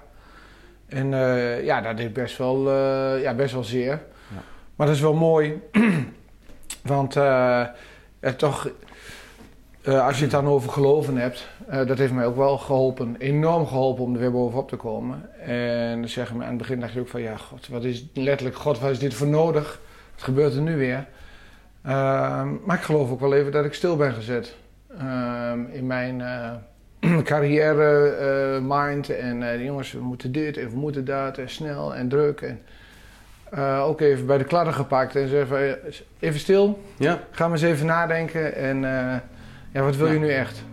En 0.93 1.11
uh, 1.11 1.63
ja, 1.63 1.81
dat 1.81 1.99
is 1.99 2.11
best 2.11 2.37
wel, 2.37 2.71
ja, 3.17 3.33
best 3.33 3.53
wel 3.53 3.63
zeer. 3.63 3.87
Ja. 3.87 4.41
Maar 4.75 4.87
dat 4.87 4.95
is 4.95 5.01
wel 5.01 5.13
mooi. 5.13 5.61
Want 6.81 7.17
toch, 8.37 8.69
als 9.85 10.17
je 10.17 10.21
het 10.21 10.31
dan 10.31 10.47
over 10.47 10.69
geloven 10.69 11.17
hebt, 11.17 11.47
dat 11.67 11.97
heeft 11.97 12.13
mij 12.13 12.25
ook 12.25 12.35
wel 12.35 12.57
geholpen, 12.57 13.15
enorm 13.19 13.67
geholpen 13.67 14.03
om 14.03 14.13
er 14.13 14.19
weer 14.19 14.31
bovenop 14.31 14.69
te 14.69 14.75
komen. 14.75 15.39
En 15.39 15.99
dan 15.99 16.09
zeggen 16.09 16.37
me 16.37 16.43
aan 16.43 16.49
het 16.49 16.57
begin 16.57 16.79
dacht 16.79 16.95
ik 16.95 17.01
ook 17.01 17.07
van 17.07 17.21
ja, 17.21 17.37
god, 17.37 17.67
wat 17.67 17.83
is 17.83 18.05
letterlijk, 18.13 18.57
god, 18.57 18.79
wat 18.79 18.91
is 18.91 18.99
dit 18.99 19.13
voor 19.13 19.27
nodig? 19.27 19.79
Wat 20.13 20.23
gebeurt 20.23 20.55
er 20.55 20.61
nu 20.61 20.77
weer? 20.77 21.07
Uh, 21.85 21.91
maar 22.65 22.77
ik 22.77 22.83
geloof 22.83 23.11
ook 23.11 23.19
wel 23.19 23.33
even 23.33 23.51
dat 23.51 23.65
ik 23.65 23.73
stil 23.73 23.95
ben 23.95 24.13
gezet 24.13 24.55
uh, 25.01 25.51
in 25.71 25.87
mijn 25.87 26.21
carrière 27.23 28.59
mind. 28.61 29.09
En 29.09 29.39
de 29.39 29.63
jongens, 29.63 29.91
we 29.91 30.01
moeten 30.01 30.31
dit 30.31 30.57
en 30.57 30.69
we 30.69 30.75
moeten 30.75 31.05
dat 31.05 31.37
en 31.37 31.49
snel 31.49 31.95
en 31.95 32.09
druk. 32.09 32.41
En 32.41 32.61
ook 33.81 34.01
even 34.01 34.25
bij 34.25 34.37
de 34.37 34.43
kladden 34.43 34.73
gepakt 34.73 35.15
en 35.15 35.27
zeggen 35.27 35.77
even 36.19 36.39
stil. 36.39 36.83
Ja. 36.97 37.19
Ga 37.31 37.43
maar 37.43 37.57
eens 37.57 37.67
even 37.67 37.85
nadenken 37.85 38.55
en 38.55 38.81
ja, 39.71 39.81
wat 39.81 39.95
wil 39.95 40.07
ja. 40.07 40.13
je 40.13 40.19
nu 40.19 40.29
echt? 40.29 40.63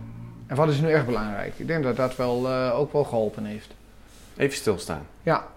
En 0.51 0.57
wat 0.57 0.69
is 0.69 0.79
nu 0.79 0.91
echt 0.91 1.05
belangrijk? 1.05 1.53
Ik 1.57 1.67
denk 1.67 1.83
dat 1.83 1.95
dat 1.95 2.15
wel, 2.15 2.49
uh, 2.49 2.79
ook 2.79 2.93
wel 2.93 3.03
geholpen 3.03 3.45
heeft. 3.45 3.73
Even 4.37 4.57
stilstaan. 4.57 5.05
Ja. 5.23 5.47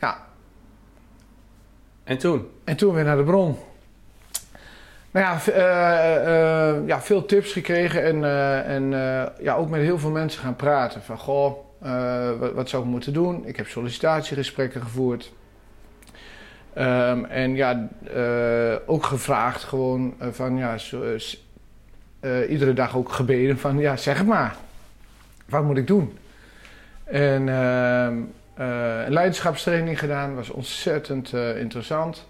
Ja. 0.00 0.26
En 2.04 2.18
toen? 2.18 2.48
En 2.64 2.76
toen 2.76 2.94
weer 2.94 3.04
naar 3.04 3.16
de 3.16 3.22
bron. 3.22 3.56
Nou 5.12 5.26
ja, 5.26 5.40
uh, 5.48 6.82
uh, 6.82 6.88
ja 6.88 7.00
veel 7.00 7.24
tips 7.24 7.52
gekregen 7.52 8.04
en, 8.04 8.24
en 8.64 8.90
ja, 9.40 9.54
ook 9.54 9.68
met 9.68 9.80
heel 9.80 9.98
veel 9.98 10.10
mensen 10.10 10.42
gaan 10.42 10.56
praten. 10.56 11.02
Van 11.02 11.18
goh, 11.18 11.56
wat, 12.38 12.52
wat, 12.52 12.68
zou 12.68 12.82
ik 12.82 12.88
moeten 12.88 13.12
doen? 13.12 13.46
Ik 13.46 13.56
heb 13.56 13.66
sollicitatiegesprekken 13.66 14.82
gevoerd. 14.82 15.32
Um, 16.78 17.24
en 17.24 17.54
ja, 17.54 17.88
ook 18.86 19.04
gevraagd 19.04 19.62
gewoon 19.62 20.14
van 20.30 20.56
ja, 20.56 20.76
iedere 22.48 22.72
dag 22.72 22.96
ook 22.96 23.12
gebeden 23.12 23.58
van 23.58 23.78
ja, 23.78 23.96
zeg 23.96 24.18
het 24.18 24.26
maar. 24.26 24.56
Wat 25.48 25.64
moet 25.64 25.76
ik 25.76 25.86
doen? 25.86 26.18
En 27.04 27.46
een 27.46 29.12
leiderschapstraining 29.12 29.98
gedaan, 29.98 30.34
was 30.34 30.50
ontzettend 30.50 31.32
interessant. 31.56 32.26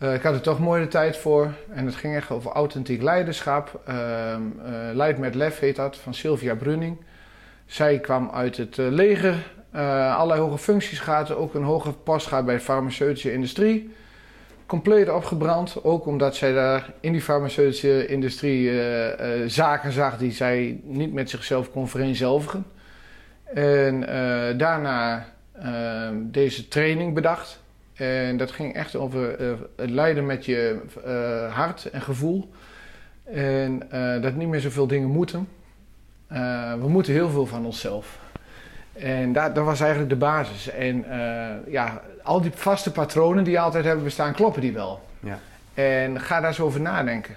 Ik 0.00 0.22
had 0.22 0.34
er 0.34 0.40
toch 0.40 0.58
mooi 0.58 0.82
de 0.82 0.88
tijd 0.88 1.16
voor. 1.16 1.52
En 1.74 1.86
het 1.86 1.94
ging 1.94 2.14
echt 2.14 2.30
over 2.30 2.50
authentiek 2.50 3.02
leiderschap. 3.02 3.80
Ehm, 3.86 4.42
Leid 4.92 5.18
met 5.18 5.34
lef 5.34 5.58
heet 5.58 5.76
dat, 5.76 5.96
van 5.96 6.14
Sylvia 6.14 6.54
Brunning. 6.54 6.96
Zij 7.66 7.98
kwam 7.98 8.30
uit 8.30 8.56
het 8.56 8.76
leger 8.76 9.34
Uh, 9.76 10.16
allerlei 10.16 10.40
hoge 10.40 10.58
functies 10.58 11.00
gehad, 11.00 11.34
ook 11.34 11.54
een 11.54 11.62
hoge 11.62 11.92
post 11.92 12.26
gehad 12.26 12.44
bij 12.44 12.54
de 12.54 12.60
farmaceutische 12.60 13.32
industrie. 13.32 13.94
Compleet 14.66 15.10
opgebrand, 15.10 15.84
ook 15.84 16.06
omdat 16.06 16.36
zij 16.36 16.52
daar 16.52 16.92
in 17.00 17.12
die 17.12 17.20
farmaceutische 17.20 18.06
industrie 18.06 18.70
zaken 19.46 19.92
zag 19.92 20.18
die 20.18 20.32
zij 20.32 20.80
niet 20.82 21.12
met 21.12 21.30
zichzelf 21.30 21.70
kon 21.70 21.88
vereenzelvigen. 21.88 22.66
En 23.54 24.00
daarna 24.58 25.26
deze 26.14 26.68
training 26.68 27.14
bedacht. 27.14 27.59
En 28.00 28.36
dat 28.36 28.50
ging 28.50 28.74
echt 28.74 28.96
over 28.96 29.40
het 29.76 29.90
leiden 29.90 30.26
met 30.26 30.44
je 30.44 30.80
hart 31.52 31.90
en 31.90 32.00
gevoel. 32.00 32.50
En 33.24 33.78
dat 34.20 34.34
niet 34.34 34.48
meer 34.48 34.60
zoveel 34.60 34.86
dingen 34.86 35.08
moeten. 35.08 35.48
we 36.80 36.88
moeten 36.88 37.12
heel 37.12 37.30
veel 37.30 37.46
van 37.46 37.64
onszelf. 37.64 38.18
En 38.92 39.32
dat, 39.32 39.54
dat 39.54 39.64
was 39.64 39.80
eigenlijk 39.80 40.10
de 40.10 40.16
basis. 40.16 40.70
En 40.70 41.04
ja, 41.66 42.02
al 42.22 42.40
die 42.40 42.50
vaste 42.54 42.92
patronen 42.92 43.44
die 43.44 43.60
altijd 43.60 43.84
hebben 43.84 44.04
bestaan, 44.04 44.32
kloppen 44.32 44.60
die 44.60 44.72
wel. 44.72 45.00
Ja. 45.20 45.38
En 45.74 46.20
ga 46.20 46.40
daar 46.40 46.48
eens 46.48 46.60
over 46.60 46.80
nadenken. 46.80 47.36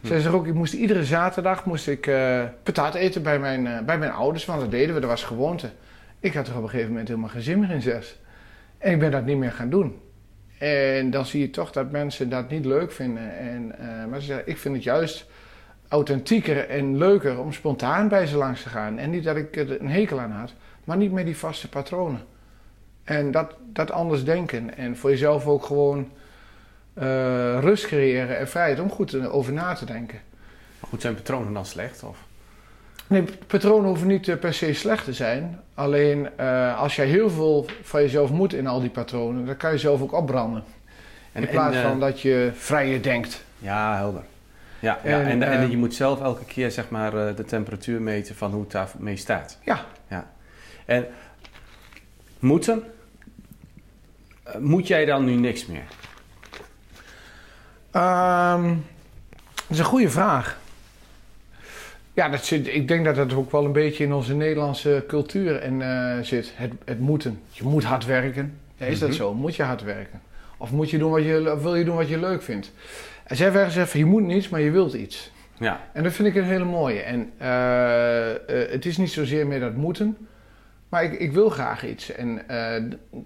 Hm. 0.00 0.06
Ze 0.06 0.20
zegt 0.20 0.34
ook, 0.34 0.46
ik 0.46 0.54
moest 0.54 0.72
iedere 0.72 1.04
zaterdag 1.04 1.64
moest 1.64 1.88
ik 1.88 2.10
patat 2.62 2.94
eten 2.94 3.22
bij 3.22 3.38
mijn, 3.38 3.84
bij 3.84 3.98
mijn 3.98 4.12
ouders, 4.12 4.44
want 4.44 4.60
dat 4.60 4.70
deden 4.70 4.94
we, 4.94 5.00
dat 5.00 5.10
was 5.10 5.24
gewoonte. 5.24 5.70
Ik 6.20 6.34
had 6.34 6.48
er 6.48 6.56
op 6.56 6.62
een 6.62 6.68
gegeven 6.68 6.90
moment 6.90 7.08
helemaal 7.08 7.28
geen 7.30 7.42
zin 7.42 7.60
meer 7.60 7.70
in 7.70 7.82
zes. 7.82 8.20
En 8.82 8.92
ik 8.92 8.98
ben 8.98 9.10
dat 9.10 9.24
niet 9.24 9.36
meer 9.36 9.52
gaan 9.52 9.70
doen. 9.70 10.00
En 10.58 11.10
dan 11.10 11.26
zie 11.26 11.40
je 11.40 11.50
toch 11.50 11.72
dat 11.72 11.90
mensen 11.90 12.28
dat 12.28 12.50
niet 12.50 12.64
leuk 12.64 12.92
vinden. 12.92 13.38
En, 13.38 13.74
maar 14.10 14.20
ze 14.20 14.26
zeggen, 14.26 14.48
ik 14.48 14.58
vind 14.58 14.74
het 14.74 14.84
juist 14.84 15.26
authentieker 15.88 16.68
en 16.68 16.96
leuker 16.98 17.38
om 17.38 17.52
spontaan 17.52 18.08
bij 18.08 18.26
ze 18.26 18.36
langs 18.36 18.62
te 18.62 18.68
gaan. 18.68 18.98
En 18.98 19.10
niet 19.10 19.24
dat 19.24 19.36
ik 19.36 19.56
er 19.56 19.80
een 19.80 19.90
hekel 19.90 20.20
aan 20.20 20.30
had 20.30 20.52
maar 20.84 20.96
niet 20.96 21.12
meer 21.12 21.24
die 21.24 21.36
vaste 21.36 21.68
patronen. 21.68 22.20
En 23.04 23.30
dat, 23.30 23.54
dat 23.72 23.90
anders 23.90 24.24
denken 24.24 24.76
en 24.76 24.96
voor 24.96 25.10
jezelf 25.10 25.46
ook 25.46 25.64
gewoon 25.64 26.10
uh, 26.94 27.02
rust 27.60 27.86
creëren 27.86 28.38
en 28.38 28.48
vrijheid 28.48 28.80
om 28.80 28.90
goed 28.90 29.26
over 29.26 29.52
na 29.52 29.74
te 29.74 29.84
denken. 29.84 30.20
Maar 30.80 30.90
goed, 30.90 31.00
zijn 31.00 31.14
patronen 31.14 31.52
dan 31.52 31.66
slecht? 31.66 32.02
Of? 32.02 32.18
Nee, 33.06 33.24
patronen 33.46 33.88
hoeven 33.88 34.06
niet 34.06 34.26
uh, 34.26 34.36
per 34.36 34.54
se 34.54 34.74
slecht 34.74 35.04
te 35.04 35.12
zijn. 35.12 35.60
Alleen 35.74 36.28
uh, 36.40 36.80
als 36.80 36.96
jij 36.96 37.06
heel 37.06 37.30
veel 37.30 37.66
van 37.82 38.02
jezelf 38.02 38.30
moet 38.30 38.54
in 38.54 38.66
al 38.66 38.80
die 38.80 38.90
patronen, 38.90 39.46
dan 39.46 39.56
kan 39.56 39.72
je 39.72 39.78
zelf 39.78 40.00
ook 40.00 40.12
opbranden. 40.12 40.64
En, 41.32 41.42
in 41.42 41.48
plaats 41.48 41.76
en, 41.76 41.82
van 41.82 42.00
dat 42.00 42.20
je 42.20 42.50
vrijer 42.54 43.02
denkt. 43.02 43.44
Ja, 43.58 43.96
helder. 43.96 44.22
Ja, 44.78 44.98
en, 45.02 45.10
ja, 45.10 45.30
en, 45.30 45.42
en, 45.42 45.70
je 45.70 45.76
moet 45.76 45.94
zelf 45.94 46.20
elke 46.20 46.44
keer 46.44 46.70
zeg 46.70 46.90
maar, 46.90 47.10
de 47.36 47.44
temperatuur 47.44 48.00
meten 48.00 48.34
van 48.34 48.52
hoe 48.52 48.60
het 48.60 48.70
daarmee 48.70 49.16
staat. 49.16 49.58
Ja. 49.64 49.84
ja. 50.08 50.30
En 50.84 51.06
moeten, 52.38 52.82
eh, 54.42 54.56
moet 54.56 54.86
jij 54.86 55.04
dan 55.04 55.24
nu 55.24 55.34
niks 55.34 55.66
meer? 55.66 55.84
Um, 58.02 58.84
dat 59.54 59.70
is 59.70 59.78
een 59.78 59.84
goede 59.84 60.10
vraag. 60.10 60.58
Ja, 62.14 62.28
dat 62.28 62.44
zit, 62.44 62.68
ik 62.68 62.88
denk 62.88 63.04
dat 63.04 63.14
dat 63.14 63.34
ook 63.34 63.50
wel 63.50 63.64
een 63.64 63.72
beetje 63.72 64.04
in 64.04 64.12
onze 64.12 64.34
Nederlandse 64.34 65.04
cultuur 65.08 65.56
en, 65.56 65.80
uh, 65.80 66.18
zit. 66.22 66.52
Het, 66.54 66.72
het, 66.84 67.00
moeten. 67.00 67.40
Je 67.50 67.64
moet 67.64 67.84
hard 67.84 68.04
werken. 68.04 68.58
Ja, 68.76 68.86
is 68.86 68.98
dat 68.98 69.08
mhm. 69.08 69.18
zo? 69.18 69.34
Moet 69.34 69.56
je 69.56 69.62
hard 69.62 69.82
werken? 69.82 70.20
Of, 70.56 70.70
moet 70.70 70.90
je 70.90 70.98
doen 70.98 71.10
wat 71.10 71.24
je, 71.24 71.52
of 71.52 71.62
wil 71.62 71.74
je 71.74 71.84
doen 71.84 71.96
wat 71.96 72.08
je 72.08 72.18
leuk 72.18 72.42
vindt? 72.42 72.72
En 73.24 73.36
zij 73.36 73.50
zeggen 73.50 73.72
zeggen, 73.72 73.98
je 73.98 74.06
moet 74.06 74.22
niets, 74.22 74.48
maar 74.48 74.60
je 74.60 74.70
wilt 74.70 74.92
iets. 74.92 75.30
Ja. 75.58 75.80
En 75.92 76.02
dat 76.02 76.12
vind 76.12 76.28
ik 76.28 76.34
een 76.34 76.44
hele 76.44 76.64
mooie. 76.64 77.00
En 77.00 77.32
uh, 77.42 78.70
het 78.70 78.86
is 78.86 78.96
niet 78.96 79.10
zozeer 79.10 79.46
meer 79.46 79.60
dat 79.60 79.74
moeten, 79.74 80.16
maar 80.88 81.04
ik, 81.04 81.12
ik 81.12 81.32
wil 81.32 81.48
graag 81.48 81.86
iets. 81.86 82.12
En 82.12 82.42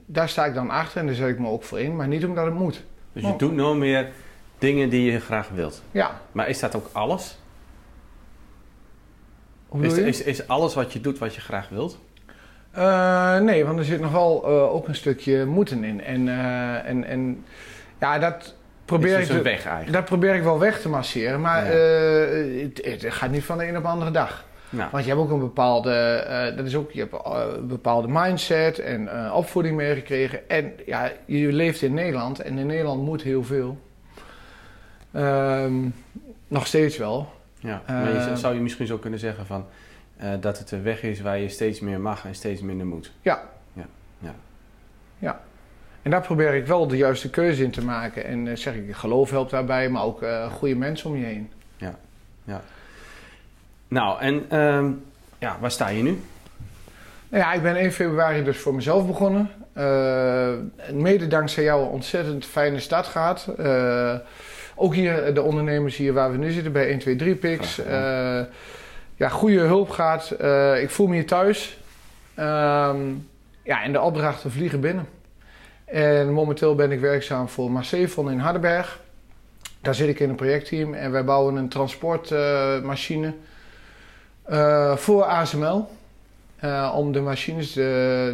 daar 0.06 0.28
sta 0.28 0.44
ik 0.44 0.54
dan 0.54 0.70
achter 0.70 1.00
en 1.00 1.06
daar 1.06 1.14
zet 1.14 1.28
ik 1.28 1.38
me 1.38 1.48
ook 1.48 1.62
voor 1.62 1.80
in. 1.80 1.96
Maar 1.96 2.08
niet 2.08 2.24
omdat 2.24 2.44
het 2.44 2.54
moet. 2.54 2.84
Dus 3.12 3.22
je 3.22 3.34
doet 3.36 3.54
nog 3.54 3.76
meer 3.76 4.08
dingen 4.58 4.88
die 4.88 5.12
je 5.12 5.20
graag 5.20 5.48
wilt. 5.48 5.82
Ja. 5.90 6.20
Maar 6.32 6.48
is 6.48 6.58
dat 6.58 6.76
ook 6.76 6.88
alles? 6.92 7.38
Is, 9.80 9.98
is, 9.98 10.22
is, 10.22 10.48
alles 10.48 10.74
wat 10.74 10.92
je 10.92 11.00
doet 11.00 11.18
wat 11.18 11.34
je 11.34 11.40
graag 11.40 11.68
wilt? 11.68 11.98
Uh, 12.78 13.38
nee, 13.38 13.64
want 13.64 13.78
er 13.78 13.84
zit 13.84 14.00
nog 14.00 14.12
wel 14.12 14.44
uh, 14.44 14.74
ook 14.74 14.88
een 14.88 14.94
stukje 14.94 15.44
moeten 15.44 15.84
in. 15.84 16.04
En, 16.04 16.28
en, 16.84 17.04
en 17.04 17.44
ja, 18.00 18.18
dat 18.18 18.54
probeer 18.84 19.18
dus 19.18 19.28
ik... 19.28 19.36
een 19.36 19.42
weg 19.42 19.66
eigenlijk. 19.66 19.92
Dat 19.92 20.04
probeer 20.04 20.34
ik 20.34 20.42
wel 20.42 20.58
weg 20.58 20.80
te 20.80 20.88
masseren. 20.88 21.40
Maar 21.40 21.64
ja. 21.64 21.72
het, 21.72 22.80
het, 22.84 23.14
gaat 23.14 23.30
niet 23.30 23.44
van 23.44 23.58
de 23.58 23.68
een 23.68 23.76
op 23.76 23.82
de 23.82 23.88
andere 23.88 24.10
dag. 24.10 24.44
Nou. 24.70 24.88
Want 24.92 25.04
je 25.04 25.10
hebt 25.10 25.22
ook 25.22 25.30
een 25.30 25.38
bepaalde, 25.38 26.24
uh, 26.28 26.56
dat 26.56 26.66
is 26.66 26.76
ook, 26.76 26.90
je 26.90 27.00
hebt 27.00 27.12
uh, 27.12 27.42
een 27.56 27.66
bepaalde 27.66 28.08
mindset 28.10 28.78
en 28.78 29.02
uh, 29.02 29.34
opvoeding 29.34 29.76
meegekregen. 29.76 30.48
En 30.48 30.72
ja, 30.86 31.12
je 31.24 31.52
leeft 31.52 31.82
in 31.82 31.94
Nederland 31.94 32.40
en 32.40 32.58
in 32.58 32.66
Nederland 32.66 33.02
moet 33.02 33.22
heel 33.22 33.44
veel. 33.44 33.78
Um, 35.16 35.94
nog 36.48 36.66
steeds 36.66 36.96
wel. 36.96 37.32
Ja, 37.66 37.82
maar 37.86 38.30
je, 38.30 38.36
zou 38.36 38.54
je 38.54 38.60
misschien 38.60 38.86
zo 38.86 38.98
kunnen 38.98 39.18
zeggen 39.18 39.46
van, 39.46 39.66
dat 40.40 40.58
het 40.58 40.70
een 40.70 40.82
weg 40.82 41.02
is 41.02 41.20
waar 41.20 41.38
je 41.38 41.48
steeds 41.48 41.80
meer 41.80 42.00
mag 42.00 42.24
en 42.24 42.34
steeds 42.34 42.60
minder 42.60 42.86
moet. 42.86 43.12
Ja. 43.20 43.42
Ja. 43.72 43.86
ja. 44.18 44.34
ja. 45.18 45.40
En 46.02 46.10
daar 46.10 46.20
probeer 46.20 46.54
ik 46.54 46.66
wel 46.66 46.88
de 46.88 46.96
juiste 46.96 47.30
keuze 47.30 47.62
in 47.62 47.70
te 47.70 47.84
maken. 47.84 48.24
En 48.24 48.58
zeg 48.58 48.74
ik, 48.74 48.94
geloof 48.94 49.30
helpt 49.30 49.50
daarbij, 49.50 49.88
maar 49.88 50.02
ook 50.02 50.24
goede 50.50 50.76
mensen 50.76 51.10
om 51.10 51.16
je 51.16 51.24
heen. 51.24 51.50
Ja, 51.76 51.98
ja. 52.44 52.62
Nou, 53.88 54.20
en 54.20 54.46
uh, 54.52 54.90
ja, 55.38 55.56
waar 55.60 55.70
sta 55.70 55.88
je 55.88 56.02
nu? 56.02 56.20
Nou 57.28 57.42
ja, 57.42 57.52
ik 57.52 57.62
ben 57.62 57.76
1 57.76 57.92
februari 57.92 58.44
dus 58.44 58.58
voor 58.58 58.74
mezelf 58.74 59.06
begonnen. 59.06 59.50
Uh, 59.76 60.52
mede 60.92 61.26
dankzij 61.26 61.64
jou 61.64 61.82
een 61.82 61.90
ontzettend 61.90 62.44
fijne 62.44 62.80
start 62.80 63.06
gehad. 63.06 63.48
Uh, 63.58 64.14
ook 64.76 64.94
hier 64.94 65.34
de 65.34 65.42
ondernemers 65.42 65.96
hier 65.96 66.12
waar 66.12 66.30
we 66.30 66.36
nu 66.36 66.50
zitten 66.50 66.72
bij 66.72 66.88
123 66.88 67.38
Pix. 67.38 67.78
Uh, 67.78 67.86
ja, 69.14 69.28
goede 69.28 69.60
hulp 69.60 69.90
gaat. 69.90 70.30
ik 70.80 70.90
voel 70.90 71.06
me 71.06 71.14
hier 71.14 71.26
thuis. 71.26 71.78
Ehm, 72.34 72.98
ja, 73.62 73.82
en 73.82 73.92
de 73.92 74.00
opdrachten 74.00 74.50
vliegen 74.50 74.80
binnen. 74.80 75.08
En 75.84 76.32
momenteel 76.32 76.74
ben 76.74 76.92
ik 76.92 77.00
werkzaam 77.00 77.48
voor 77.48 77.70
Marcevon 77.70 78.30
in 78.30 78.38
Hardenberg. 78.38 79.00
Daar 79.80 79.94
zit 79.94 80.08
ik 80.08 80.20
in 80.20 80.28
een 80.28 80.34
projectteam 80.34 80.94
en 80.94 81.10
wij 81.10 81.24
bouwen 81.24 81.56
een 81.56 81.68
transportmachine 81.68 83.34
uh, 84.50 84.96
voor 84.96 85.24
ASML. 85.24 85.88
Om 86.94 87.12
de 87.12 87.20
machines 87.20 87.72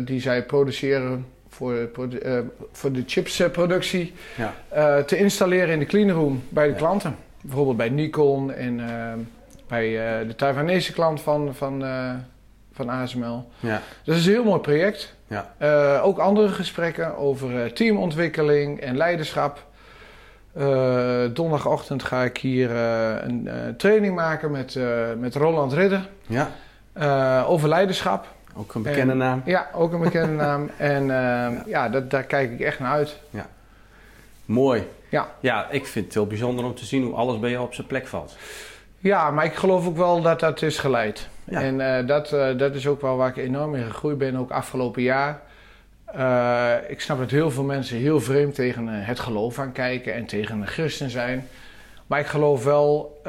die 0.05 0.21
zij 0.21 0.45
produceren 0.45 1.27
voor, 1.55 2.09
de, 2.09 2.45
voor 2.73 2.93
de 2.93 3.03
chipsproductie 3.07 4.15
ja. 4.37 5.03
te 5.03 5.17
installeren 5.17 5.69
in 5.69 5.79
de 5.79 5.87
cleanroom 5.87 6.43
bij 6.49 6.67
de 6.67 6.73
ja. 6.73 6.79
klanten. 6.79 7.17
Bijvoorbeeld 7.41 7.77
bij 7.77 7.89
Nikon 7.89 8.53
en 8.53 8.81
bij 9.69 9.91
de 10.27 10.35
Taiwanese 10.37 10.93
klant 10.93 11.21
van, 11.21 11.55
van, 11.55 11.85
van 12.73 12.89
ASML. 12.89 13.49
Ja. 13.61 13.77
Dus 13.77 14.05
dat 14.05 14.17
is 14.17 14.27
een 14.27 14.33
heel 14.33 14.45
mooi 14.45 14.61
project. 14.61 15.15
Ja. 15.27 16.01
ook 16.01 16.19
andere 16.19 16.49
gesprekken 16.49 17.17
over 17.17 17.73
teamontwikkeling 17.73 18.81
en 18.81 18.97
leiderschap. 18.97 19.65
Uh, 20.57 21.23
donderdagochtend 21.33 22.03
ga 22.03 22.23
ik 22.23 22.37
hier 22.37 22.71
uh, 22.71 23.15
een 23.23 23.75
training 23.77 24.15
maken 24.15 24.51
met, 24.51 24.79
met 25.19 25.35
Roland 25.35 25.73
Ridder. 25.73 26.09
Ja. 26.27 27.45
over 27.45 27.69
leiderschap. 27.69 28.27
Ook 28.55 28.75
een 28.75 28.83
bekende 28.83 29.13
en, 29.13 29.19
naam. 29.19 29.43
Ja, 29.45 29.69
ook 29.75 29.93
een 29.93 30.01
bekende 30.01 30.33
naam. 30.33 30.71
En 30.77 31.07
ja, 31.07 31.63
ja 31.67 31.89
dat, 31.89 32.11
daar 32.11 32.25
kijk 32.25 32.53
ik 32.53 32.61
echt 32.61 32.79
naar 32.79 32.93
uit. 32.93 33.17
Ja. 33.31 33.47
Mooi. 34.45 34.89
Ja. 35.09 35.29
ja, 35.41 35.71
ik 35.71 35.87
vind 35.87 36.05
het 36.05 36.15
heel 36.15 36.27
bijzonder 36.27 36.65
om 36.65 36.75
te 36.75 36.85
zien 36.85 37.05
hoe 37.05 37.15
alles 37.15 37.39
bij 37.39 37.51
jou 37.51 37.65
op 37.65 37.75
zijn 37.75 37.87
plek 37.87 38.07
valt. 38.07 38.37
Ja, 38.99 39.31
maar 39.31 39.45
ik 39.45 39.55
geloof 39.55 39.87
ook 39.87 39.97
wel 39.97 40.23
dat 40.23 40.41
dat 40.41 40.63
is 40.63 40.79
geleid. 40.79 41.29
Ja. 41.45 41.61
En 41.61 42.07
dat, 42.07 42.29
dat 42.59 42.75
is 42.75 42.87
ook 42.87 43.01
wel 43.01 43.17
waar 43.17 43.29
ik 43.29 43.37
enorm 43.37 43.75
in 43.75 43.85
gegroeid 43.85 44.19
ben, 44.19 44.37
ook 44.37 44.51
afgelopen 44.51 45.03
jaar. 45.03 45.41
Uh, 46.17 46.75
ik 46.89 47.01
snap 47.01 47.19
dat 47.19 47.31
heel 47.31 47.51
veel 47.51 47.65
mensen 47.65 47.97
heel 47.97 48.21
vreemd 48.21 48.55
tegen 48.55 48.89
het 48.89 49.21
geloof 49.21 49.59
aan 49.59 49.73
kijken 49.73 50.15
en 50.15 50.27
tegen 50.27 50.61
een 50.61 50.67
christen 50.67 51.11
zijn. 51.11 51.49
Maar 52.07 52.21
ik 52.21 52.27
geloof 52.27 52.65
wel 52.65 53.21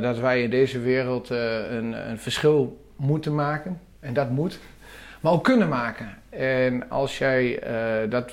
dat 0.00 0.18
wij 0.18 0.42
in 0.42 0.50
deze 0.50 0.78
wereld 0.78 1.30
een, 1.30 2.10
een, 2.10 2.18
verschil 2.18 2.84
moeten 2.96 3.34
maken. 3.34 3.80
En 4.06 4.14
dat 4.14 4.30
moet. 4.30 4.58
Maar 5.20 5.32
ook 5.32 5.44
kunnen 5.44 5.68
maken. 5.68 6.18
En 6.30 6.90
als 6.90 7.18
jij 7.18 7.62
dat. 8.08 8.32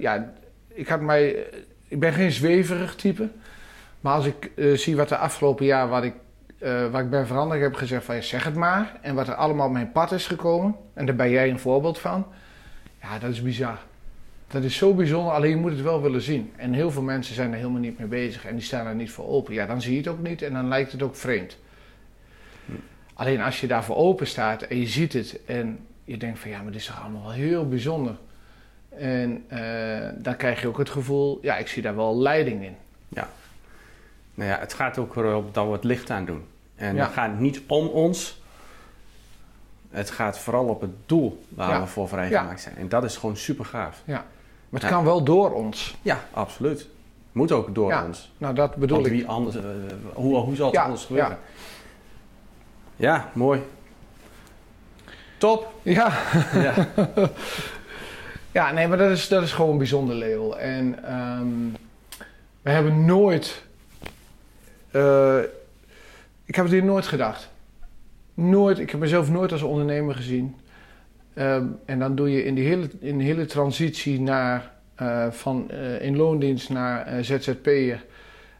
ja, 0.00 0.32
ik, 0.68 0.88
had 0.88 1.00
mij, 1.00 1.46
ik 1.88 2.00
ben 2.00 2.12
geen 2.12 2.32
zweverig 2.32 2.94
type. 2.94 3.28
Maar 4.00 4.14
als 4.14 4.26
ik 4.26 4.50
zie 4.74 4.96
wat 4.96 5.08
de 5.08 5.16
afgelopen 5.16 5.66
jaar 5.66 5.88
wat 5.88 6.04
ik, 6.04 6.14
wat 6.90 7.00
ik 7.00 7.10
ben 7.10 7.26
veranderd, 7.26 7.60
heb 7.60 7.74
gezegd 7.74 8.04
van 8.04 8.14
ja, 8.14 8.20
zeg 8.20 8.44
het 8.44 8.54
maar. 8.54 8.98
En 9.00 9.14
wat 9.14 9.28
er 9.28 9.34
allemaal 9.34 9.66
op 9.66 9.72
mijn 9.72 9.92
pad 9.92 10.12
is 10.12 10.26
gekomen. 10.26 10.76
En 10.94 11.06
daar 11.06 11.14
ben 11.14 11.30
jij 11.30 11.50
een 11.50 11.58
voorbeeld 11.58 11.98
van 11.98 12.26
ja, 13.00 13.18
dat 13.18 13.30
is 13.30 13.42
bizar. 13.42 13.78
Dat 14.48 14.62
is 14.62 14.76
zo 14.76 14.94
bijzonder, 14.94 15.32
alleen 15.32 15.50
je 15.50 15.56
moet 15.56 15.70
het 15.70 15.82
wel 15.82 16.02
willen 16.02 16.22
zien. 16.22 16.52
En 16.56 16.72
heel 16.72 16.90
veel 16.90 17.02
mensen 17.02 17.34
zijn 17.34 17.50
er 17.50 17.56
helemaal 17.56 17.80
niet 17.80 17.98
mee 17.98 18.08
bezig 18.08 18.44
en 18.44 18.54
die 18.54 18.64
staan 18.64 18.86
er 18.86 18.94
niet 18.94 19.10
voor 19.10 19.28
open. 19.28 19.54
Ja, 19.54 19.66
dan 19.66 19.82
zie 19.82 19.92
je 19.92 19.98
het 19.98 20.08
ook 20.08 20.22
niet 20.22 20.42
en 20.42 20.52
dan 20.52 20.68
lijkt 20.68 20.92
het 20.92 21.02
ook 21.02 21.16
vreemd. 21.16 21.56
Alleen 23.18 23.40
als 23.40 23.60
je 23.60 23.66
daarvoor 23.66 23.96
open 23.96 24.26
staat 24.26 24.62
en 24.62 24.78
je 24.78 24.86
ziet 24.86 25.12
het 25.12 25.40
en 25.46 25.86
je 26.04 26.16
denkt 26.16 26.38
van 26.38 26.50
ja, 26.50 26.62
maar 26.62 26.72
dit 26.72 26.80
is 26.80 26.86
toch 26.86 27.00
allemaal 27.02 27.22
wel 27.22 27.30
heel 27.30 27.68
bijzonder. 27.68 28.16
En 28.88 29.44
eh, 29.48 30.08
dan 30.16 30.36
krijg 30.36 30.60
je 30.60 30.68
ook 30.68 30.78
het 30.78 30.90
gevoel, 30.90 31.38
ja, 31.42 31.56
ik 31.56 31.68
zie 31.68 31.82
daar 31.82 31.96
wel 31.96 32.18
leiding 32.18 32.64
in. 32.64 32.76
Ja. 33.08 33.28
Nou 34.34 34.50
ja, 34.50 34.58
het 34.58 34.72
gaat 34.74 34.98
ook 34.98 35.16
erop 35.16 35.54
dat 35.54 35.66
we 35.66 35.72
het 35.72 35.84
licht 35.84 36.10
aan 36.10 36.24
doen. 36.24 36.44
En 36.76 36.94
Ja. 36.94 37.04
het 37.04 37.12
gaat 37.12 37.38
niet 37.38 37.60
om 37.66 37.86
ons. 37.86 38.40
Het 39.90 40.10
gaat 40.10 40.38
vooral 40.38 40.64
op 40.66 40.80
het 40.80 40.90
doel 41.06 41.44
waar 41.48 41.70
Ja. 41.70 41.80
we 41.80 41.86
voor 41.86 42.08
vrijgemaakt 42.08 42.60
zijn. 42.60 42.76
En 42.76 42.88
dat 42.88 43.04
is 43.04 43.16
gewoon 43.16 43.36
super 43.36 43.64
gaaf. 43.64 44.02
Maar 44.06 44.24
het 44.70 44.82
Ja. 44.82 44.88
kan 44.88 45.04
wel 45.04 45.22
door 45.24 45.52
ons. 45.52 45.96
Ja, 46.02 46.20
absoluut. 46.30 46.88
Moet 47.32 47.52
ook 47.52 47.74
door 47.74 47.90
Ja, 47.90 48.04
ons. 48.04 48.32
Nou, 48.38 48.54
dat 48.54 48.74
bedoel 48.74 48.96
Want 48.96 49.08
ik. 49.08 49.12
wie 49.18 49.26
anders, 49.28 49.56
eh, 49.56 49.62
hoe, 50.12 50.36
hoe 50.36 50.54
zal 50.56 50.66
het 50.66 50.74
Ja, 50.74 50.82
anders 50.82 51.04
gebeuren? 51.04 51.38
Ja, 52.98 53.30
mooi. 53.34 53.62
Top. 55.38 55.72
Ja, 55.82 56.18
Ja. 56.54 56.88
ja 58.58 58.72
nee, 58.72 58.88
maar 58.88 58.98
dat 58.98 59.10
is, 59.10 59.28
dat 59.28 59.42
is 59.42 59.52
gewoon 59.52 59.78
bijzonder, 59.78 60.16
Leo. 60.16 60.52
En 60.52 61.04
ehm, 61.04 61.46
we 62.62 62.70
hebben 62.70 63.04
nooit... 63.04 63.62
eh, 64.90 65.38
ik 66.44 66.54
heb 66.54 66.64
het 66.64 66.74
hier 66.74 66.84
nooit 66.84 67.06
gedacht. 67.06 67.48
Nooit, 68.34 68.78
ik 68.78 68.90
heb 68.90 69.00
mezelf 69.00 69.30
nooit 69.30 69.52
als 69.52 69.62
ondernemer 69.62 70.14
gezien. 70.14 70.56
Ehm, 71.34 71.66
en 71.84 71.98
dan 71.98 72.14
doe 72.14 72.30
je 72.30 72.44
in 72.44 72.54
die 72.54 72.66
hele, 72.66 72.90
in 73.00 73.18
de 73.18 73.24
hele 73.24 73.46
transitie 73.46 74.20
naar, 74.20 74.72
eh, 74.94 75.30
van 75.30 75.70
eh, 75.70 76.00
in 76.02 76.16
loondienst 76.16 76.68
naar 76.68 77.24
ZZP'er... 77.24 78.04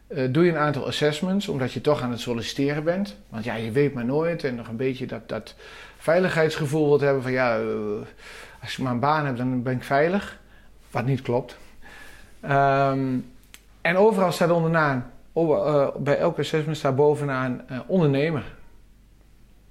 eh, 0.09 0.27
doe 0.31 0.45
je 0.45 0.51
een 0.51 0.57
aantal 0.57 0.85
assessments, 0.87 1.47
omdat 1.47 1.73
je 1.73 1.81
toch 1.81 2.01
aan 2.01 2.11
het 2.11 2.19
solliciteren 2.19 2.83
bent. 2.83 3.17
Want 3.29 3.43
ja, 3.43 3.55
je 3.55 3.71
weet 3.71 3.93
maar 3.93 4.05
nooit. 4.05 4.43
En 4.43 4.55
nog 4.55 4.67
een 4.67 4.75
beetje 4.75 5.05
dat, 5.07 5.29
dat 5.29 5.55
veiligheidsgevoel 5.97 6.87
wilt 6.87 7.01
hebben 7.01 7.21
van... 7.23 7.31
ja, 7.31 7.57
eh, 7.59 7.65
als 8.61 8.71
ik 8.71 8.77
maar 8.77 8.91
een 8.93 8.99
baan 8.99 9.25
heb, 9.25 9.37
dan 9.37 9.63
ben 9.63 9.73
ik 9.73 9.83
veilig. 9.83 10.39
Wat 10.91 11.05
niet 11.05 11.21
klopt. 11.21 11.57
Ehm, 12.41 13.17
en 13.81 13.97
overal 13.97 14.31
staat 14.31 14.51
onderaan, 14.51 15.11
over- 15.33 15.65
eh, 15.65 15.95
bij 15.97 16.17
elke 16.17 16.41
assessment 16.41 16.77
staat 16.77 16.95
bovenaan 16.95 17.61
ondernemer. 17.87 18.43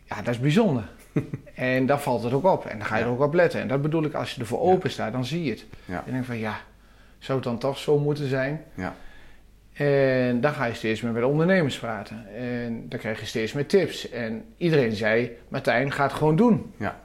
Ja, 0.05 0.17
dat 0.23 0.35
is 0.35 0.41
bijzonder. 0.41 0.89
en 1.55 1.87
daar 1.87 2.01
valt 2.01 2.23
het 2.23 2.33
ook 2.33 2.45
op. 2.45 2.65
En 2.67 2.79
dan 2.79 2.87
ga 2.87 2.97
je 2.97 3.05
er 3.05 3.11
ook 3.11 3.21
op 3.21 3.35
letten. 3.35 3.61
En 3.61 3.69
dat 3.69 3.83
bedoel 3.83 4.05
ik, 4.05 4.15
als 4.15 4.35
je 4.35 4.41
ervoor 4.41 4.67
Ja. 4.67 4.73
open 4.73 4.91
staat, 4.91 5.13
dan 5.13 5.25
zie 5.25 5.45
je 5.45 5.51
het. 5.51 5.65
Ja. 5.85 6.03
En 6.07 6.13
denk 6.13 6.25
van, 6.25 6.39
ja, 6.39 6.57
zou 7.19 7.39
het 7.39 7.47
dan 7.47 7.59
toch 7.59 7.79
zo 7.79 7.99
moeten 7.99 8.29
zijn? 8.29 8.65
Ja. 8.75 8.95
En 9.79 10.41
dan 10.41 10.53
ga 10.53 10.65
je 10.65 10.75
steeds 10.75 11.01
meer 11.01 11.13
met 11.13 11.23
de 11.23 11.29
ondernemers 11.29 11.79
praten. 11.79 12.27
En 12.37 12.89
dan 12.89 12.99
krijg 12.99 13.21
je 13.21 13.27
steeds 13.27 13.53
meer 13.53 13.67
tips. 13.67 14.11
En 14.11 14.45
iedereen 14.57 14.93
zei, 14.93 15.37
Martijn, 15.49 15.93
ga 15.93 16.03
het 16.03 16.13
gewoon 16.13 16.37
doen. 16.37 16.73
Ja. 16.77 17.01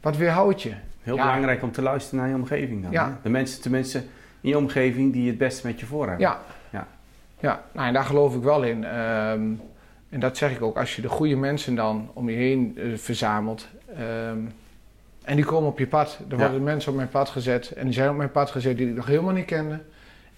Wat 0.00 0.16
weerhoudt 0.16 0.62
je? 0.62 0.72
Heel 1.02 1.16
Ja. 1.16 1.22
belangrijk 1.24 1.62
om 1.62 1.72
te 1.72 1.82
luisteren 1.82 2.18
naar 2.20 2.28
je 2.28 2.34
omgeving 2.34 2.82
dan. 2.82 2.92
Ja. 2.92 3.06
hè? 3.08 3.12
De 3.22 3.28
mensen, 3.28 3.62
tenminste 3.62 3.98
in 4.40 4.48
je 4.48 4.58
omgeving 4.58 5.12
die 5.12 5.28
het 5.28 5.38
beste 5.38 5.66
met 5.66 5.80
je 5.80 5.86
voor 5.86 6.06
hebben. 6.08 6.26
Ja. 6.26 6.40
Ja. 6.70 6.86
Ja, 7.40 7.62
nou, 7.72 7.86
en 7.86 7.92
daar 7.94 8.04
geloof 8.04 8.34
ik 8.34 8.42
wel 8.42 8.62
in. 8.62 8.84
Ehm, 8.84 9.42
en 10.08 10.20
dat 10.20 10.36
zeg 10.36 10.50
ik 10.50 10.62
ook, 10.62 10.76
als 10.78 10.96
je 10.96 11.02
de 11.02 11.08
goede 11.08 11.36
mensen 11.36 11.74
dan 11.74 12.10
om 12.12 12.30
je 12.30 12.36
heen 12.36 12.78
eh, 12.78 12.84
verzamelt. 12.96 13.68
ehm, 13.96 14.38
en 15.24 15.36
die 15.36 15.44
komen 15.44 15.68
op 15.68 15.78
je 15.78 15.86
pad. 15.86 16.18
Er 16.30 16.36
Ja. 16.36 16.42
worden 16.42 16.62
mensen 16.62 16.90
op 16.90 16.96
mijn 16.96 17.08
pad 17.08 17.28
gezet. 17.28 17.70
En 17.70 17.84
die 17.84 17.92
zijn 17.94 18.10
op 18.10 18.16
mijn 18.16 18.30
pad 18.30 18.50
gezet 18.50 18.76
die 18.76 18.88
ik 18.88 18.94
nog 18.94 19.06
helemaal 19.06 19.32
niet 19.32 19.44
kende. 19.44 19.78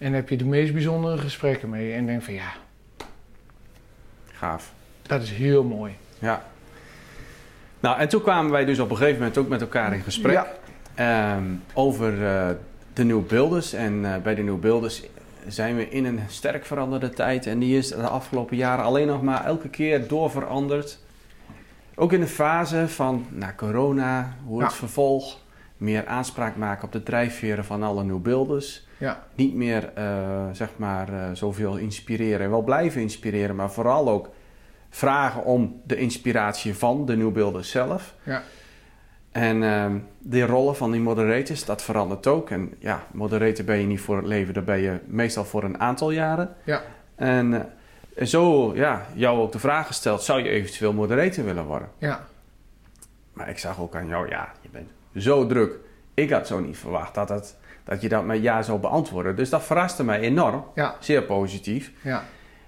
En 0.03 0.13
heb 0.13 0.29
je 0.29 0.37
de 0.37 0.45
meest 0.45 0.73
bijzondere 0.73 1.19
gesprekken 1.19 1.69
mee. 1.71 1.93
En 1.93 2.07
denk 2.07 2.23
van 2.23 2.35
ja, 2.35 2.53
Gaaf. 4.33 4.73
dat 5.03 5.23
is 5.23 5.31
heel 5.31 5.65
mooi. 5.65 5.93
Ja. 6.19 6.45
Nou, 7.81 7.99
en 7.99 8.09
toen 8.09 8.23
kwamen 8.23 8.51
wij 8.51 8.65
dus 8.65 8.79
op 8.79 8.91
een 8.91 8.97
gegeven 8.97 9.19
moment 9.19 9.39
ook 9.39 9.49
met 9.49 9.61
elkaar 9.61 9.95
in 9.95 10.01
gesprek. 10.01 10.33
Ja. 10.35 10.47
Ehm, 11.35 11.45
over 11.75 12.27
eh, 12.27 12.49
de 12.93 13.05
New 13.05 13.27
Builders. 13.27 13.73
En 13.73 14.15
eh, 14.15 14.21
bij 14.23 14.35
de 14.35 14.43
New 14.43 14.59
Builders 14.61 15.03
zijn 15.49 15.77
we 15.77 15.89
in 15.89 16.05
een 16.05 16.21
sterk 16.29 16.65
veranderde 16.65 17.11
tijd. 17.11 17.47
En 17.47 17.59
die 17.59 17.79
is 17.79 17.89
de 17.89 17.97
afgelopen 18.09 18.57
jaren 18.57 18.85
alleen 18.85 19.07
nog 19.07 19.23
maar 19.23 19.45
elke 19.45 19.69
keer 19.69 20.09
doorveranderd. 20.09 20.99
Ook 21.95 22.13
in 22.13 22.21
de 22.21 22.27
fase 22.27 22.89
van 22.89 23.27
na 23.31 23.53
corona, 23.57 24.37
hoe 24.45 24.61
het 24.63 24.71
Ja. 24.71 24.77
vervolg. 24.77 25.39
Meer 25.83 26.07
aanspraak 26.07 26.57
maken 26.57 26.85
op 26.85 26.93
de 26.93 27.03
drijfveren 27.03 27.65
van 27.65 27.83
alle 27.83 28.05
New 28.05 28.21
Builders. 28.21 28.87
Ja. 28.99 29.25
Niet 29.35 29.55
meer 29.55 29.91
eh, 29.95 30.47
zeg 30.53 30.69
maar 30.77 31.09
eh, 31.09 31.31
zoveel 31.33 31.77
inspireren. 31.77 32.41
En 32.41 32.51
wel 32.51 32.63
blijven 32.63 33.01
inspireren, 33.01 33.57
maar 33.57 33.71
vooral 33.71 34.09
ook 34.09 34.29
vragen 34.91 35.45
om 35.45 35.81
de 35.85 35.97
inspiratie 35.97 36.75
van 36.75 37.07
de 37.07 37.17
New 37.17 37.33
Builders 37.33 37.71
zelf. 37.71 38.15
Ja. 38.23 38.43
En 39.33 39.63
ehm 39.63 39.97
de 40.19 40.47
rollen 40.47 40.77
van 40.77 40.91
die 40.91 41.01
moderators, 41.01 41.65
dat 41.65 41.83
verandert 41.83 42.27
ook. 42.27 42.51
En 42.51 42.75
ja, 42.79 43.07
moderator 43.11 43.65
ben 43.65 43.79
je 43.79 43.87
niet 43.87 44.01
voor 44.01 44.17
het 44.17 44.27
leven, 44.27 44.55
daar 44.55 44.65
ben 44.65 44.81
je 44.81 44.99
meestal 45.07 45.45
voor 45.45 45.65
een 45.65 45.81
aantal 45.81 46.11
jaren. 46.11 46.55
Ja. 46.65 46.83
En, 47.15 47.55
eh, 47.55 47.61
en 48.15 48.27
zo, 48.27 48.75
ja, 48.75 49.07
jou 49.15 49.41
ook 49.41 49.53
de 49.53 49.59
vraag 49.59 49.87
gesteld, 49.87 50.23
zou 50.23 50.43
je 50.43 50.49
eventueel 50.49 50.93
moderator 50.93 51.45
willen 51.45 51.65
worden? 51.65 51.89
Ja. 51.99 52.27
Maar 53.33 53.49
ik 53.49 53.59
zag 53.59 53.81
ook 53.81 53.95
aan 53.95 54.07
jou, 54.07 54.29
ja, 54.29 54.53
je 54.61 54.69
bent 54.69 54.91
zo 55.17 55.47
druk. 55.47 55.73
Ik 56.15 56.31
had 56.31 56.47
zo 56.47 56.61
niet 56.61 56.77
verwacht 56.79 57.15
dat, 57.15 57.29
het, 57.29 57.57
dat 57.85 58.01
je 58.03 58.09
dat 58.09 58.25
met 58.25 58.43
ja 58.43 58.63
zou 58.63 58.79
beantwoorden. 58.79 59.37
Dus 59.37 59.51
dat 59.51 59.63
verraste 59.63 60.05
mij 60.05 60.21
enorm, 60.21 60.65
Ja. 60.75 60.95
zeer 61.01 61.23
positief. 61.23 61.91
Ja. 62.03 62.25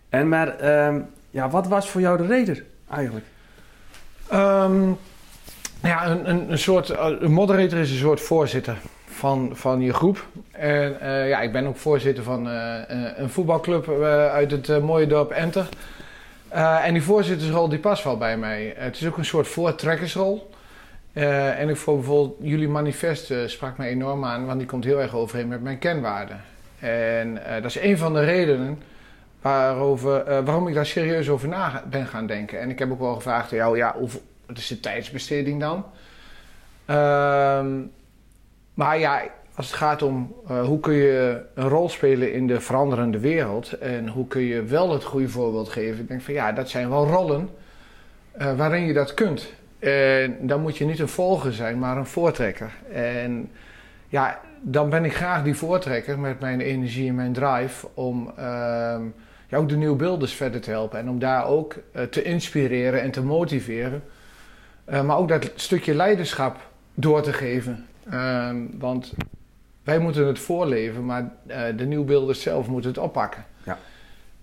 En 0.09 0.29
maar, 0.29 0.57
ehm, 0.59 1.01
ja, 1.31 1.49
wat 1.51 1.67
was 1.67 1.91
voor 1.91 2.01
jou 2.01 2.17
de 2.17 2.27
reden 2.27 2.67
eigenlijk? 2.91 3.25
Ehm, 4.29 4.89
ja, 5.83 6.07
een, 6.07 6.31
een, 6.31 6.51
een 6.51 6.59
soort 6.59 6.91
eh, 6.91 7.07
een 7.21 7.33
moderator 7.33 7.79
is 7.79 7.91
een 7.91 7.97
soort 7.97 8.21
voorzitter 8.21 8.77
van, 9.07 9.51
van 9.53 9.81
je 9.81 9.93
groep. 9.93 10.27
En 10.51 11.01
eh, 11.01 11.29
ja, 11.29 11.41
ik 11.41 11.53
ben 11.53 11.67
ook 11.67 11.77
voorzitter 11.77 12.25
van 12.25 12.49
eh, 12.49 12.81
een 13.17 13.31
voetbalclub 13.31 13.89
uit 14.33 14.51
het 14.51 14.83
mooie 14.83 15.07
dorp 15.07 15.31
Enter. 15.31 15.69
En 16.83 16.93
die 16.93 17.03
voorzittersrol 17.03 17.69
die 17.69 17.79
past 17.79 18.05
wel 18.05 18.17
bij 18.17 18.37
mij. 18.37 18.75
het 18.77 18.97
is 19.01 19.07
ook 19.07 19.17
een 19.17 19.25
soort 19.25 19.49
voortrekkersrol. 19.49 20.51
Eh, 21.15 21.61
en 21.61 21.69
ik 21.69 21.77
vond 21.77 21.99
bijvoorbeeld 21.99 22.37
jullie 22.41 22.69
manifest 22.69 23.31
eh, 23.31 23.39
sprak 23.47 23.77
mij 23.77 23.89
enorm 23.89 24.25
aan, 24.25 24.47
want 24.47 24.59
die 24.59 24.69
komt 24.69 24.85
heel 24.85 25.01
erg 25.01 25.15
overeen 25.15 25.49
met 25.49 25.63
mijn 25.63 25.79
kenwaarden. 25.79 26.41
En 26.79 27.47
eh, 27.47 27.55
dat 27.55 27.65
is 27.65 27.81
een 27.81 27.99
van 27.99 28.13
de 28.13 28.25
redenen 28.25 28.83
waarover, 29.41 30.45
waarom 30.45 30.69
ik 30.69 30.75
daar 30.75 30.87
serieus 30.87 31.29
over 31.29 31.49
na 31.49 31.85
ben 31.91 32.07
gaan 32.07 32.27
denken. 32.27 32.61
En 32.61 32.71
ik 32.71 32.79
heb 32.79 32.91
ook 32.91 33.01
wel 33.01 33.15
gevraagd 33.15 33.51
aan 33.51 33.59
jou, 33.59 33.77
ja, 33.77 33.95
hoeveel, 33.99 34.21
wat 34.47 34.59
is 34.59 34.67
de 34.67 34.81
tijdsbesteding 34.81 35.61
dan? 35.61 35.85
Ehm, 36.85 37.81
maar 38.75 38.99
ja, 38.99 39.23
als 39.55 39.67
het 39.67 39.77
gaat 39.77 40.03
om 40.03 40.35
hoe 40.47 40.81
kun 40.81 40.95
je 40.95 41.43
een 41.55 41.69
rol 41.69 41.89
spelen 41.89 42.33
in 42.33 42.47
de 42.47 42.61
veranderende 42.61 43.19
wereld 43.19 43.73
en 43.73 44.09
hoe 44.09 44.27
kun 44.27 44.43
je 44.43 44.63
wel 44.63 44.93
het 44.93 45.05
goede 45.05 45.29
voorbeeld 45.29 45.69
geven, 45.69 46.01
ik 46.01 46.09
denk 46.09 46.23
van 46.23 46.35
ja, 46.35 46.53
dat 46.53 46.69
zijn 46.69 46.91
wel 46.91 47.07
rollen 47.07 47.51
waarin 48.57 48.87
je 48.87 48.93
dat 48.93 49.15
kunt. 49.15 49.53
En 49.85 50.37
dan 50.41 50.61
moet 50.61 50.77
je 50.77 50.85
niet 50.85 50.99
een 50.99 51.09
volger 51.09 51.53
zijn, 51.53 51.79
maar 51.79 51.97
een 51.97 52.07
voortrekker. 52.07 52.73
En 52.93 53.51
ja, 54.09 54.41
dan 54.61 54.91
ben 54.91 55.05
ik 55.05 55.15
graag 55.15 55.43
die 55.43 55.55
voortrekker 55.55 56.19
met 56.19 56.41
mijn 56.41 56.61
energie 56.61 57.09
en 57.09 57.15
mijn 57.15 57.33
drive 57.33 57.89
om 57.95 58.33
ehm, 58.37 59.03
ja, 59.49 59.57
ook 59.57 59.69
de 59.69 59.77
nieuwe 59.77 59.97
beelders 59.97 60.33
verder 60.33 60.61
te 60.61 60.71
helpen. 60.71 60.99
En 60.99 61.09
om 61.09 61.19
daar 61.19 61.47
ook 61.47 61.77
eh, 61.93 62.03
te 62.03 62.23
inspireren 62.23 63.03
en 63.03 63.11
te 63.11 63.23
motiveren. 63.23 64.03
Eh, 64.85 65.03
maar 65.03 65.17
ook 65.17 65.29
dat 65.29 65.51
stukje 65.55 65.95
leiderschap 65.95 66.57
door 66.95 67.23
te 67.23 67.33
geven. 67.33 67.87
Ehm, 68.11 68.57
want 68.79 69.13
wij 69.83 69.99
moeten 69.99 70.27
het 70.27 70.39
voorleven, 70.39 71.05
maar 71.05 71.33
eh, 71.47 71.63
de 71.77 71.87
nieuwbeelders 71.87 72.43
zelf 72.43 72.69
moeten 72.69 72.91
het 72.91 72.99
oppakken. 72.99 73.45
Ja. 73.65 73.79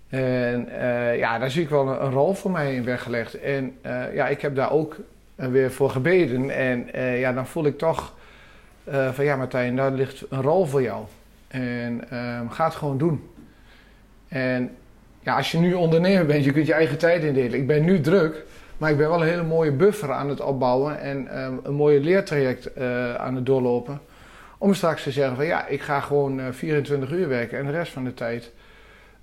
En 0.08 0.68
ja, 1.16 1.38
daar 1.38 1.50
zie 1.50 1.62
ik 1.62 1.68
wel 1.68 1.88
een, 1.88 2.04
een 2.04 2.10
rol 2.10 2.34
voor 2.34 2.50
mij 2.50 2.74
in 2.74 2.84
weggelegd. 2.84 3.40
En 3.40 3.78
ja, 4.12 4.28
ik 4.28 4.40
heb 4.40 4.54
daar 4.54 4.72
ook 4.72 4.96
weer 5.50 5.72
voor 5.72 5.90
gebeden. 5.90 6.50
En 6.50 6.92
eh, 6.92 7.20
ja, 7.20 7.32
dan 7.32 7.46
voel 7.46 7.66
ik 7.66 7.78
toch 7.78 8.14
eh, 8.84 9.12
van 9.12 9.24
ja, 9.24 9.36
Martijn, 9.36 9.76
daar 9.76 9.92
ligt 9.92 10.24
een 10.30 10.42
rol 10.42 10.66
voor 10.66 10.82
jou. 10.82 11.04
En 11.48 12.10
ehm, 12.10 12.48
ga 12.48 12.64
het 12.64 12.74
gewoon 12.74 12.98
doen. 12.98 13.30
En 14.28 14.70
ja, 15.20 15.36
als 15.36 15.52
je 15.52 15.58
nu 15.58 15.74
ondernemer 15.74 16.26
bent, 16.26 16.44
je 16.44 16.52
kunt 16.52 16.66
je 16.66 16.72
eigen 16.72 16.98
tijd 16.98 17.24
indelen. 17.24 17.58
Ik 17.58 17.66
ben 17.66 17.84
nu 17.84 18.00
druk, 18.00 18.44
maar 18.78 18.90
ik 18.90 18.96
ben 18.96 19.08
wel 19.08 19.20
een 19.20 19.28
hele 19.28 19.42
mooie 19.42 19.72
buffer 19.72 20.12
aan 20.12 20.28
het 20.28 20.40
opbouwen 20.40 21.00
en 21.00 21.28
ehm, 21.28 21.54
een 21.62 21.74
mooie 21.74 22.00
leertraject 22.00 22.72
eh, 22.72 23.14
aan 23.14 23.34
het 23.34 23.46
doorlopen. 23.46 24.00
Om 24.58 24.74
straks 24.74 25.02
te 25.02 25.10
zeggen 25.10 25.36
van 25.36 25.46
ja, 25.46 25.66
ik 25.66 25.80
ga 25.80 26.00
gewoon 26.00 26.40
eh, 26.40 26.46
24 26.50 27.10
uur 27.10 27.28
werken 27.28 27.58
en 27.58 27.66
de 27.66 27.72
rest 27.72 27.92
van 27.92 28.04
de 28.04 28.14
tijd 28.14 28.52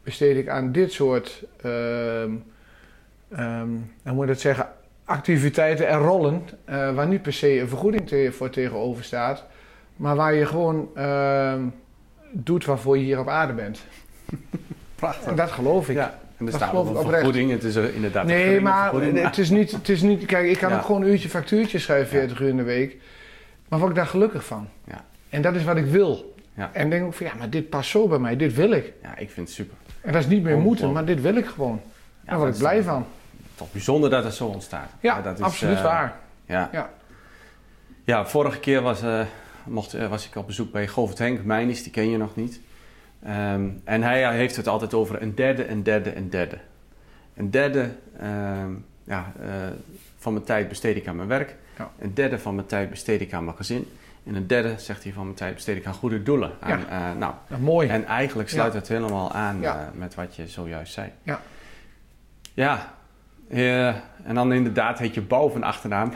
besteed 0.03 0.38
ik 0.38 0.47
aan 0.47 0.71
dit 0.71 0.91
soort, 0.91 1.43
ehm 1.62 2.32
hoe 4.03 4.13
moet 4.13 4.23
ik 4.23 4.27
dat 4.27 4.39
zeggen, 4.39 4.67
activiteiten 5.09 5.87
en 5.87 5.97
rollen 5.97 6.41
eh, 6.65 6.93
waar 6.95 7.07
niet 7.07 7.21
per 7.21 7.33
se 7.33 7.59
een 7.59 7.67
vergoeding 7.67 8.07
te- 8.07 8.29
voor 8.31 8.49
tegenover 8.49 9.03
staat, 9.03 9.45
maar 9.95 10.15
waar 10.15 10.33
je 10.33 10.45
gewoon 10.45 10.89
ehm, 10.95 11.61
doet 12.31 12.65
waarvoor 12.65 12.97
je 12.97 13.03
hier 13.03 13.19
op 13.19 13.27
aarde 13.27 13.53
bent. 13.53 13.79
Prachtig. 14.95 15.27
En 15.29 15.35
dat 15.35 15.51
geloof 15.51 15.89
ik. 15.89 15.95
Ja, 15.95 16.03
En 16.37 16.45
er 16.45 16.45
Dat 16.45 16.53
staat 16.55 16.69
geloof 16.69 16.83
wel 16.83 16.93
ik 16.93 16.99
een 16.99 17.05
oprecht. 17.05 17.23
vergoeding. 17.23 17.51
Het 17.51 17.63
is 17.63 17.75
er 17.75 17.93
inderdaad 17.95 18.23
een 18.23 18.29
Nee, 18.29 18.61
maar 18.61 18.89
vergoeding, 18.89 19.23
het 19.25 19.37
is, 19.37 19.49
niet, 19.49 19.71
het 19.71 19.89
is 19.89 20.01
niet... 20.01 20.25
Kijk, 20.25 20.47
ik 20.49 20.57
kan 20.57 20.69
Ja. 20.69 20.77
ook 20.77 20.85
gewoon 20.85 21.01
een 21.01 21.07
uurtje 21.09 21.29
factuurtje 21.29 21.79
schrijven, 21.79 22.07
40 22.07 22.39
uur 22.39 22.47
in 22.49 22.57
de 22.57 22.63
week. 22.63 22.97
Maar 23.67 23.79
word 23.79 23.91
ik 23.91 23.97
daar 23.97 24.07
gelukkig 24.07 24.45
van. 24.45 24.67
Ja. 24.83 25.05
En 25.29 25.41
dat 25.41 25.55
is 25.55 25.63
wat 25.63 25.77
ik 25.77 25.85
wil. 25.85 26.33
Ja. 26.53 26.69
En 26.73 26.89
denk 26.89 27.05
ook 27.05 27.13
van, 27.13 27.25
ja, 27.25 27.33
maar 27.37 27.49
dit 27.49 27.69
past 27.69 27.89
zo 27.89 28.07
bij 28.07 28.19
mij. 28.19 28.35
Dit 28.35 28.53
wil 28.53 28.71
ik. 28.71 28.93
Ja, 29.01 29.17
ik 29.17 29.29
vind 29.29 29.47
het 29.47 29.55
super. 29.55 29.75
En 30.01 30.11
dat 30.13 30.21
is 30.21 30.27
niet 30.27 30.43
meer 30.43 30.57
moeten, 30.57 30.91
maar 30.91 31.05
dit 31.05 31.21
wil 31.21 31.35
ik 31.35 31.45
gewoon. 31.45 31.81
Ja, 32.23 32.29
Daar 32.29 32.37
word 32.39 32.53
ik 32.53 32.59
blij 32.59 32.83
van. 32.83 33.05
Toch 33.59 33.71
bijzonder 33.71 34.09
dat 34.09 34.23
het 34.23 34.33
zo 34.33 34.45
ontstaat. 34.45 34.89
Ja, 34.99 35.21
dat 35.21 35.37
is, 35.37 35.43
absoluut 35.43 35.77
eh, 35.77 35.83
waar. 35.83 36.15
Ja. 36.45 36.69
Ja. 36.71 36.89
Ja, 38.03 38.25
vorige 38.25 38.59
keer 38.59 38.81
was, 38.81 39.01
eh, 39.01 39.21
mocht, 39.65 39.93
eh, 39.93 40.07
was 40.09 40.25
ik 40.27 40.35
op 40.35 40.47
bezoek 40.47 40.71
bij 40.71 40.87
Govert 40.87 41.17
Henk 41.17 41.43
Meijnis, 41.43 41.83
die 41.83 41.91
ken 41.91 42.09
je 42.09 42.17
nog 42.17 42.35
niet. 42.35 42.59
Ehm, 43.23 43.69
en 43.83 44.03
hij 44.03 44.35
heeft 44.35 44.55
het 44.55 44.67
altijd 44.67 44.93
over 44.93 45.21
een 45.21 45.35
derde, 45.35 45.67
een 45.67 45.83
derde, 45.83 46.15
een 46.15 46.29
derde. 46.29 46.57
Een 47.35 47.51
derde 47.51 47.89
ehm, 48.19 48.71
ja, 49.03 49.33
van 50.17 50.33
mijn 50.33 50.45
tijd 50.45 50.67
besteed 50.67 50.95
ik 50.95 51.07
aan 51.07 51.15
mijn 51.15 51.27
werk. 51.27 51.55
Ja. 51.77 51.91
Een 51.99 52.13
derde 52.13 52.39
van 52.39 52.55
mijn 52.55 52.67
tijd 52.67 52.89
besteed 52.89 53.21
ik 53.21 53.33
aan 53.33 53.43
mijn 53.43 53.57
gezin. 53.57 53.91
En 54.25 54.35
een 54.35 54.47
derde, 54.47 54.73
zegt 54.77 55.03
hij, 55.03 55.13
van 55.13 55.23
mijn 55.23 55.35
tijd 55.35 55.53
besteed 55.53 55.77
ik 55.77 55.85
aan 55.85 55.93
goede 55.93 56.23
doelen. 56.23 56.51
Aan, 56.59 56.85
nou, 57.17 57.33
Nou, 57.47 57.61
mooi. 57.61 57.87
en 57.87 58.05
eigenlijk 58.05 58.49
sluit 58.49 58.73
het 58.73 58.87
helemaal 58.87 59.31
aan 59.31 59.61
Ja. 59.61 59.91
met 59.93 60.15
wat 60.15 60.35
je 60.35 60.47
zojuist 60.47 60.93
zei. 60.93 61.11
Ja. 61.23 61.41
Ja. 62.53 62.97
Eh, 63.49 63.88
en 64.23 64.35
dan 64.35 64.53
inderdaad 64.53 64.99
heet 64.99 65.13
je 65.13 65.21
Bouw 65.21 65.49
van 65.49 65.63
achternaam. 65.63 66.13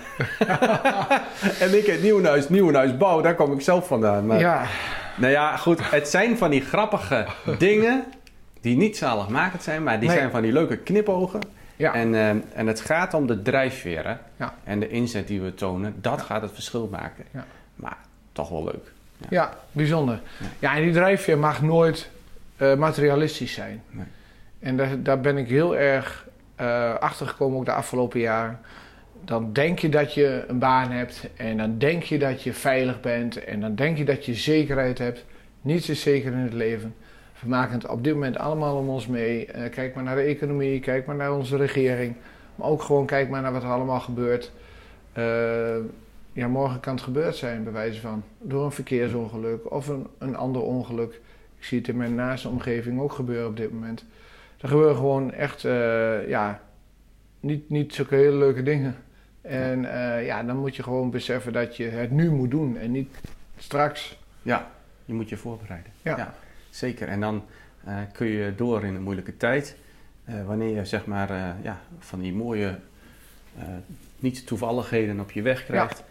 en 1.60 1.78
ik 1.78 1.86
heet 1.86 2.02
Nieuwenhuis, 2.02 2.50
Nieuwenhuis 2.50 2.98
Bouw, 2.98 3.22
daar 3.22 3.36
kom 3.36 3.54
ik 3.54 3.62
zelf 3.62 3.88
vandaan. 3.88 4.26
Maar, 4.26 4.40
ja, 4.40 4.66
Nou 5.18 5.32
ja, 5.32 5.58
goed, 5.58 5.92
het 5.92 6.08
zijn 6.08 6.38
van 6.38 6.50
die 6.50 6.62
grappige 6.62 7.26
dingen 7.58 8.04
die 8.62 8.78
niet 8.78 8.98
zaligmakend 8.98 9.64
zijn, 9.64 9.84
maar 9.84 10.00
die 10.00 10.08
Nee. 10.10 10.18
zijn 10.18 10.32
van 10.32 10.42
die 10.42 10.52
leuke 10.52 10.78
knipogen. 10.78 11.40
ja. 11.76 11.94
En, 11.94 12.16
eh, 12.16 12.30
en 12.30 12.68
het 12.68 12.82
gaat 12.82 13.14
om 13.14 13.28
de 13.28 13.42
drijfveer 13.42 14.08
hè? 14.08 14.16
Ja. 14.36 14.54
en 14.64 14.80
de 14.80 14.90
inzet 14.90 15.28
die 15.28 15.42
we 15.42 15.54
tonen. 15.54 15.96
Dat 16.02 16.22
gaat 16.22 16.42
het 16.42 16.52
verschil 16.54 16.88
maken. 16.92 17.24
Ja. 17.32 17.46
Maar 17.76 17.98
toch 18.32 18.50
wel 18.50 18.64
leuk. 18.64 18.92
ja, 19.30 19.54
bijzonder. 19.72 20.20
Ja. 20.40 20.46
Ja, 20.60 20.76
en 20.76 20.84
die 20.84 20.92
drijfveer 20.94 21.38
mag 21.38 21.62
nooit 21.62 22.10
eh, 22.58 22.76
materialistisch 22.76 23.54
zijn. 23.54 23.82
Nee. 23.90 24.06
En 24.60 24.78
daar, 24.78 25.04
daar 25.04 25.20
ben 25.20 25.38
ik 25.38 25.48
heel 25.50 25.78
erg 25.78 26.26
eh 26.56 26.96
achter 26.96 27.28
gekomen 27.28 27.58
ook 27.58 27.66
de 27.66 27.74
afgelopen 27.74 28.20
jaren. 28.20 28.60
Dan 29.26 29.54
denk 29.54 29.80
je 29.80 29.90
dat 29.90 30.14
je 30.14 30.44
een 30.48 30.60
baan 30.60 30.92
hebt 30.92 31.30
en 31.36 31.58
dan 31.58 31.78
denk 31.78 32.04
je 32.04 32.20
dat 32.20 32.44
je 32.44 32.54
veilig 32.54 33.02
bent 33.02 33.44
en 33.44 33.62
dan 33.62 33.76
denk 33.76 33.98
je 33.98 34.06
dat 34.06 34.26
je 34.26 34.34
zekerheid 34.34 34.98
hebt. 34.98 35.26
Niets 35.62 35.90
is 35.90 36.02
zeker 36.02 36.32
in 36.32 36.38
het 36.38 36.54
leven. 36.54 36.96
We 37.40 37.50
maken 37.50 37.74
het 37.74 37.88
op 37.88 38.04
dit 38.04 38.14
moment 38.14 38.38
allemaal 38.38 38.78
om 38.78 38.90
ons 38.90 39.08
mee. 39.08 39.46
Eh, 39.46 39.72
kijk 39.72 39.96
maar 39.96 40.04
naar 40.04 40.16
de 40.16 40.22
economie, 40.22 40.80
kijk 40.80 41.06
maar 41.06 41.16
naar 41.16 41.34
onze 41.34 41.58
regering. 41.58 42.16
Maar 42.56 42.68
ook 42.68 42.82
gewoon 42.82 43.06
kijk 43.06 43.30
maar 43.30 43.42
naar 43.42 43.52
wat 43.52 43.64
er 43.64 43.70
allemaal 43.70 44.00
gebeurt. 44.00 44.52
Eh, 45.14 45.76
ja, 46.34 46.48
morgen 46.48 46.80
kan 46.80 46.94
het 46.94 47.04
gebeurd 47.04 47.36
zijn, 47.36 47.64
bij 47.64 47.74
wijze 47.74 48.02
van. 48.02 48.24
Door 48.40 48.66
een 48.66 48.72
verkeersongeluk 48.72 49.72
of 49.72 49.88
een, 49.88 50.08
een 50.18 50.36
ander 50.36 50.62
ongeluk. 50.62 51.14
Ik 51.58 51.64
zie 51.64 51.78
het 51.78 51.88
in 51.88 51.98
mijn 51.98 52.16
naaste 52.16 52.50
omgeving 52.50 53.00
ook 53.00 53.14
gebeuren 53.14 53.48
op 53.48 53.58
dit 53.58 53.72
moment. 53.72 54.06
Er 54.64 54.70
gebeuren 54.70 54.96
gewoon 54.96 55.32
echt, 55.32 55.66
eh, 55.66 56.28
ja, 56.28 56.62
niet, 57.40 57.70
niet 57.70 57.94
zulke 57.94 58.16
hele 58.16 58.38
leuke 58.38 58.64
dingen. 58.64 58.96
En 59.42 59.86
eh, 59.86 60.26
ja, 60.26 60.44
dan 60.44 60.58
moet 60.58 60.76
je 60.76 60.84
gewoon 60.84 61.12
beseffen 61.12 61.54
dat 61.54 61.78
je 61.78 61.84
het 61.84 62.12
nu 62.12 62.32
moet 62.32 62.52
doen 62.52 62.78
en 62.78 62.92
niet 62.92 63.16
straks. 63.58 64.18
Ja, 64.42 64.72
je 65.06 65.14
moet 65.14 65.30
je 65.30 65.38
voorbereiden. 65.38 65.92
Ja. 66.02 66.34
zeker. 66.70 67.08
En 67.08 67.20
dan 67.20 67.44
eh, 67.84 67.98
kun 68.12 68.28
je 68.28 68.56
door 68.56 68.84
in 68.84 68.96
een 68.96 69.02
moeilijke 69.04 69.38
tijd. 69.38 69.76
Wanneer 70.46 70.76
je 70.76 70.86
zeg 70.86 71.06
maar 71.06 71.56
ja, 71.62 71.82
van 72.00 72.20
die 72.20 72.34
mooie 72.34 72.80
eh, 73.58 73.66
niet 74.20 74.48
toevalligheden 74.48 75.20
op 75.20 75.32
je 75.32 75.42
weg 75.42 75.66
krijgt. 75.66 76.04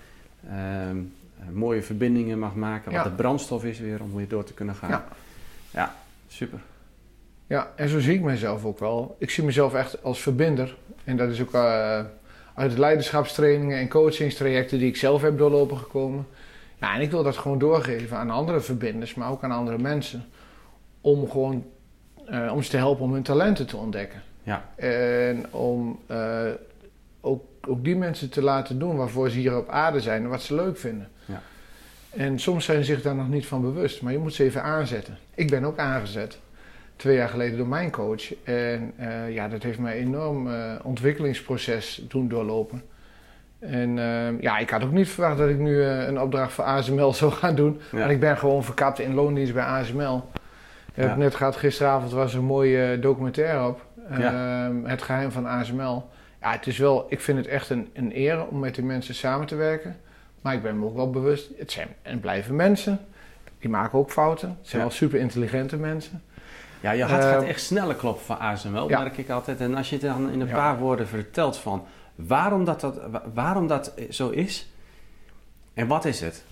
Ehm, 0.49 0.97
eh, 1.39 1.49
mooie 1.53 1.83
verbindingen 1.83 2.39
mag 2.39 2.55
maken. 2.55 2.93
Wat 2.93 3.05
Ja. 3.05 3.09
de 3.09 3.15
brandstof 3.15 3.65
is 3.65 3.79
weer 3.79 4.03
om 4.03 4.15
weer 4.15 4.29
door 4.29 4.45
te 4.45 4.55
kunnen 4.55 4.75
gaan. 4.75 4.91
Ja. 4.91 5.05
Ja, 5.71 5.95
super. 6.29 6.61
Ja, 7.53 7.73
en 7.77 7.89
zo 7.89 8.01
zie 8.01 8.15
ik 8.15 8.21
mezelf 8.21 8.65
ook 8.65 8.79
wel. 8.79 9.17
Ik 9.19 9.31
zie 9.31 9.45
mezelf 9.45 9.75
echt 9.75 10.03
als 10.03 10.21
verbinder. 10.21 10.77
En 11.05 11.17
dat 11.17 11.31
is 11.31 11.41
ook 11.41 11.55
eh, 11.55 12.01
uit 12.55 12.71
de 12.71 12.79
leiderschapstrainingen 12.79 13.79
en 13.79 13.89
coachingstrajecten 13.89 14.79
die 14.79 14.89
ik 14.89 14.97
zelf 14.97 15.23
heb 15.23 15.39
doorlopen 15.39 15.77
gekomen. 15.77 16.27
Ja, 16.81 16.95
en 16.95 17.01
ik 17.01 17.11
wil 17.11 17.23
dat 17.23 17.37
gewoon 17.37 17.59
doorgeven 17.59 18.17
aan 18.17 18.31
andere 18.31 18.61
verbinders, 18.61 19.15
maar 19.15 19.31
ook 19.31 19.43
aan 19.43 19.51
andere 19.51 19.79
mensen. 19.79 20.25
Om 21.01 21.31
gewoon 21.31 21.65
eh, 22.27 22.53
om 22.55 22.63
ze 22.63 22.71
te 22.71 22.77
helpen 22.77 23.05
om 23.05 23.13
hun 23.13 23.23
talenten 23.23 23.67
te 23.67 23.77
ontdekken. 23.77 24.23
Ja. 24.43 24.69
En 24.77 25.53
om 25.53 26.01
eh, 26.07 26.51
ook, 27.21 27.45
ook 27.69 27.85
die 27.85 27.97
mensen 27.97 28.31
te 28.31 28.43
laten 28.43 28.79
doen 28.79 28.97
waarvoor 28.97 29.31
ze 29.31 29.39
hier 29.39 29.57
op 29.57 29.69
aarde 29.69 30.01
zijn 30.01 30.23
en 30.23 30.29
wat 30.29 30.43
ze 30.43 30.55
leuk 30.55 30.79
vinden. 30.79 31.09
Ja. 31.25 31.43
En 32.11 32.39
soms 32.39 32.65
zijn 32.65 32.85
ze 32.85 32.95
zich 32.95 33.03
daar 33.03 33.15
nog 33.15 33.29
niet 33.29 33.47
van 33.47 33.61
bewust, 33.61 34.03
maar 34.03 34.13
je 34.13 34.19
moet 34.19 34.35
ze 34.35 34.45
even 34.45 34.63
aanzetten. 34.63 35.19
Ik 35.35 35.51
ben 35.51 35.65
ook 35.65 35.79
aangezet 35.79 36.39
twee 37.03 37.17
jaar 37.17 37.29
geleden 37.29 37.59
door 37.59 37.67
mijn 37.67 37.91
coach. 37.91 38.45
En 38.45 38.93
eh, 38.97 39.35
ja, 39.35 39.49
dat 39.49 39.63
heeft 39.63 39.79
mij 39.79 40.01
een 40.01 40.07
enorm 40.07 40.53
eh, 40.53 40.73
ontwikkelingsproces 40.83 42.05
doen 42.09 42.29
doorlopen. 42.29 42.83
En 43.59 43.99
eh, 43.99 44.41
ja, 44.41 44.59
ik 44.59 44.71
had 44.71 44.83
ook 44.83 44.93
niet 44.93 45.09
verwacht 45.09 45.39
dat 45.39 45.49
ik 45.49 45.59
nu 45.59 45.83
een 45.83 46.21
opdracht 46.21 46.53
voor 46.53 46.65
ASML 46.65 47.13
zou 47.23 47.33
gaan 47.33 47.55
doen. 47.55 47.81
Ja. 47.93 47.99
Want 47.99 48.11
ik 48.11 48.21
ben 48.21 48.39
gewoon 48.39 48.65
verkapt 48.65 48.99
in 48.99 49.15
loondienst 49.15 49.55
bij 49.55 49.65
ASML. 49.65 50.17
Ik 50.95 51.03
heb 51.03 51.09
Ja. 51.09 51.17
net 51.17 51.35
gehad, 51.35 51.57
gisteravond 51.57 52.13
was 52.13 52.33
er 52.33 52.39
een 52.39 52.45
mooie 52.45 52.99
documentaire 52.99 53.69
op. 53.69 53.87
Ja. 54.19 54.65
Ehm, 54.67 54.85
het 54.85 55.03
geheim 55.03 55.31
van 55.31 55.47
ASML. 55.47 56.09
Ja, 56.41 56.53
het 56.53 56.67
is 56.67 56.79
wel, 56.79 57.07
ik 57.09 57.21
vind 57.21 57.39
het 57.39 57.47
echt 57.47 57.71
een, 57.71 57.91
een 57.93 58.11
eer 58.15 58.47
om 58.47 58.59
met 58.59 58.75
die 58.75 58.85
mensen 58.85 59.15
samen 59.15 59.47
te 59.47 59.55
werken. 59.57 59.97
Maar 60.41 60.55
ik 60.55 60.63
ben 60.63 60.79
me 60.79 60.85
ook 60.85 60.97
wel 60.97 61.11
bewust, 61.11 61.51
het 61.59 61.71
zijn 61.73 61.89
en 62.03 62.21
blijven 62.21 62.57
mensen. 62.57 62.99
Die 63.59 63.71
maken 63.71 63.99
ook 63.99 64.11
fouten. 64.11 64.49
Het 64.49 64.69
zijn 64.69 64.83
wel 64.83 64.91
super 64.91 65.19
intelligente 65.19 65.77
mensen. 65.77 66.23
Ja, 66.83 66.91
je 66.91 67.05
hart 67.05 67.25
gaat 67.25 67.43
echt 67.43 67.61
sneller 67.61 67.95
kloppen 67.95 68.25
van 68.25 68.39
ASML, 68.39 68.89
ja. 68.89 68.99
merk 69.01 69.19
ik 69.19 69.31
altijd. 69.31 69.61
En 69.61 69.75
als 69.75 69.89
je 69.91 69.97
het 69.97 70.05
dan 70.05 70.31
in 70.31 70.41
een 70.41 70.49
paar 70.51 70.79
woorden 70.79 71.07
vertelt 71.09 71.57
van 71.57 71.85
waarom 72.15 72.65
dat, 72.65 72.81
dat, 72.81 73.01
wa- 73.11 73.23
waarom 73.35 73.67
dat 73.67 73.95
zo 74.11 74.29
is 74.29 74.69
en 75.75 75.87
wat 75.87 76.05
is 76.05 76.21
het? 76.21 76.45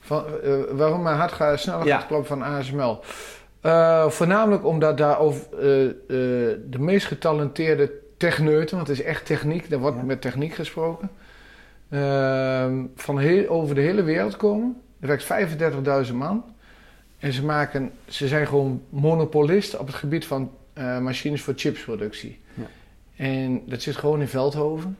Van, 0.00 0.24
eh, 0.42 0.52
waarom 0.70 1.02
mijn 1.02 1.16
hart 1.16 1.32
gaat, 1.32 1.60
sneller 1.60 1.86
Ja. 1.86 1.96
gaat 1.98 2.06
kloppen 2.06 2.28
van 2.28 2.42
ASML? 2.42 3.00
Eh, 3.60 4.08
voornamelijk 4.08 4.64
omdat 4.64 4.98
daar 4.98 5.18
over, 5.18 5.42
eh, 5.52 5.58
de 6.70 6.78
meest 6.78 7.06
getalenteerde 7.06 7.90
techneuten, 8.16 8.76
want 8.76 8.88
het 8.88 8.98
is 8.98 9.04
echt 9.04 9.26
techniek, 9.26 9.70
er 9.70 9.78
wordt 9.78 9.96
Ja. 9.96 10.02
met 10.02 10.20
techniek 10.20 10.54
gesproken, 10.54 11.10
ehm, 11.88 12.84
van 12.96 13.18
heel, 13.18 13.48
over 13.48 13.74
de 13.74 13.80
hele 13.80 14.02
wereld 14.02 14.36
komen. 14.36 14.80
Er 15.00 15.06
werkt 15.06 15.24
35.000 15.24 16.18
man. 16.18 16.44
En 17.20 17.32
ze, 17.32 17.44
maken, 17.44 17.92
ze 18.08 18.28
zijn 18.28 18.46
gewoon 18.46 18.82
monopolist 18.88 19.76
op 19.76 19.86
het 19.86 19.96
gebied 19.96 20.26
van 20.26 20.50
eh, 20.72 20.98
machines 20.98 21.42
voor 21.42 21.54
chipsproductie. 21.56 22.40
Ja. 22.54 22.66
En 23.16 23.62
dat 23.66 23.82
zit 23.82 23.96
gewoon 23.96 24.20
in 24.20 24.28
Veldhoven. 24.28 24.96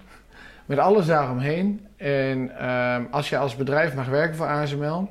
Met 0.66 0.78
alles 0.78 1.06
daaromheen. 1.06 1.86
En 1.96 2.58
ehm, 2.58 3.04
als 3.10 3.28
je 3.28 3.38
als 3.38 3.56
bedrijf 3.56 3.94
mag 3.94 4.06
werken 4.06 4.36
voor 4.36 4.46
ASML, 4.46 5.08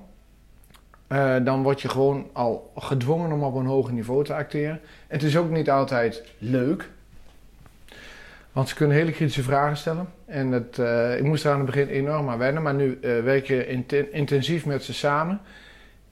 eh, 1.07 1.35
dan 1.43 1.63
word 1.63 1.81
je 1.81 1.89
gewoon 1.89 2.29
al 2.33 2.71
gedwongen 2.75 3.31
om 3.31 3.43
op 3.43 3.55
een 3.55 3.65
hoger 3.65 3.93
niveau 3.93 4.23
te 4.23 4.33
acteren. 4.33 4.79
Het 5.07 5.23
is 5.23 5.37
ook 5.37 5.49
niet 5.49 5.69
altijd 5.69 6.23
leuk. 6.37 6.89
Want 8.51 8.69
ze 8.69 8.75
kunnen 8.75 8.97
hele 8.97 9.11
kritische 9.11 9.43
vragen 9.43 9.77
stellen. 9.77 10.07
En 10.25 10.51
dat, 10.51 10.77
eh, 10.77 11.17
ik 11.17 11.23
moest 11.23 11.45
er 11.45 11.51
aan 11.51 11.57
het 11.57 11.65
begin 11.65 11.87
enorm 11.87 12.29
aan 12.29 12.37
wennen. 12.37 12.63
Maar 12.63 12.73
nu 12.73 12.97
werk 13.01 13.47
je 13.47 13.67
inten- 13.67 14.13
intensief 14.13 14.65
met 14.65 14.83
ze 14.83 14.93
samen. 14.93 15.41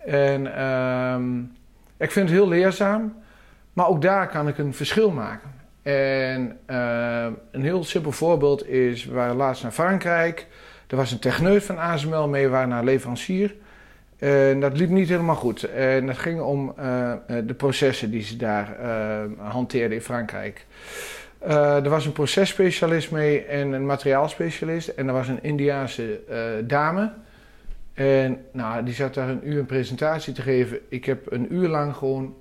En 0.08 0.56
ehm, 0.56 1.40
ik 1.98 2.12
vind 2.12 2.30
het 2.30 2.38
heel 2.38 2.48
leerzaam. 2.48 3.16
Maar 3.74 3.88
ook 3.88 4.02
daar 4.02 4.28
kan 4.28 4.48
ik 4.48 4.58
een 4.58 4.74
verschil 4.74 5.12
maken. 5.12 5.50
En 5.82 6.58
ehm, 6.66 7.32
een 7.52 7.62
heel 7.62 7.84
simpel 7.84 8.12
voorbeeld 8.12 8.68
is, 8.68 9.06
we 9.06 9.14
waren 9.14 9.36
laatst 9.36 9.64
naar 9.64 9.72
Frankrijk. 9.72 10.48
Er 10.88 10.96
was 10.96 11.12
een 11.12 11.20
techneut 11.20 11.64
van 11.64 11.78
ASML 11.78 12.28
mee, 12.28 12.44
we 12.44 12.52
waren 12.52 12.70
naar 12.70 12.84
leverancier. 12.84 13.56
En 14.18 14.60
dat 14.60 14.78
liep 14.78 14.90
niet 14.90 15.10
helemaal 15.10 15.36
goed. 15.36 15.64
En 15.64 16.06
dat 16.06 16.18
ging 16.18 16.42
om 16.42 16.74
eh, 16.78 17.12
eh, 17.12 17.18
de 17.44 17.54
processen 17.54 18.12
die 18.12 18.24
ze 18.24 18.36
daar 18.36 18.80
eh, 18.80 19.50
hanteerden 19.52 19.98
in 19.98 20.04
Frankrijk. 20.04 20.66
Eh, 21.40 21.84
er 21.84 21.90
was 21.90 22.06
een 22.06 22.12
processpecialist 22.12 23.12
mee 23.12 23.46
en 23.46 23.72
een 23.72 23.86
materiaalspecialist. 23.86 24.88
En 24.88 25.08
er 25.08 25.14
was 25.14 25.28
een 25.28 25.44
Indiaanse 25.44 26.20
dame. 26.68 27.12
En 27.98 28.46
nou, 28.52 28.84
die 28.84 28.94
zat 28.94 29.14
daar 29.14 29.30
een 29.30 29.48
uur 29.50 29.60
een 29.60 29.66
presentatie 29.66 30.34
te 30.34 30.42
geven. 30.42 30.80
Ik 30.90 31.06
heb 31.06 31.32
een 31.32 31.54
uur 31.54 31.68
lang 31.68 31.96
gewoon 31.96 32.36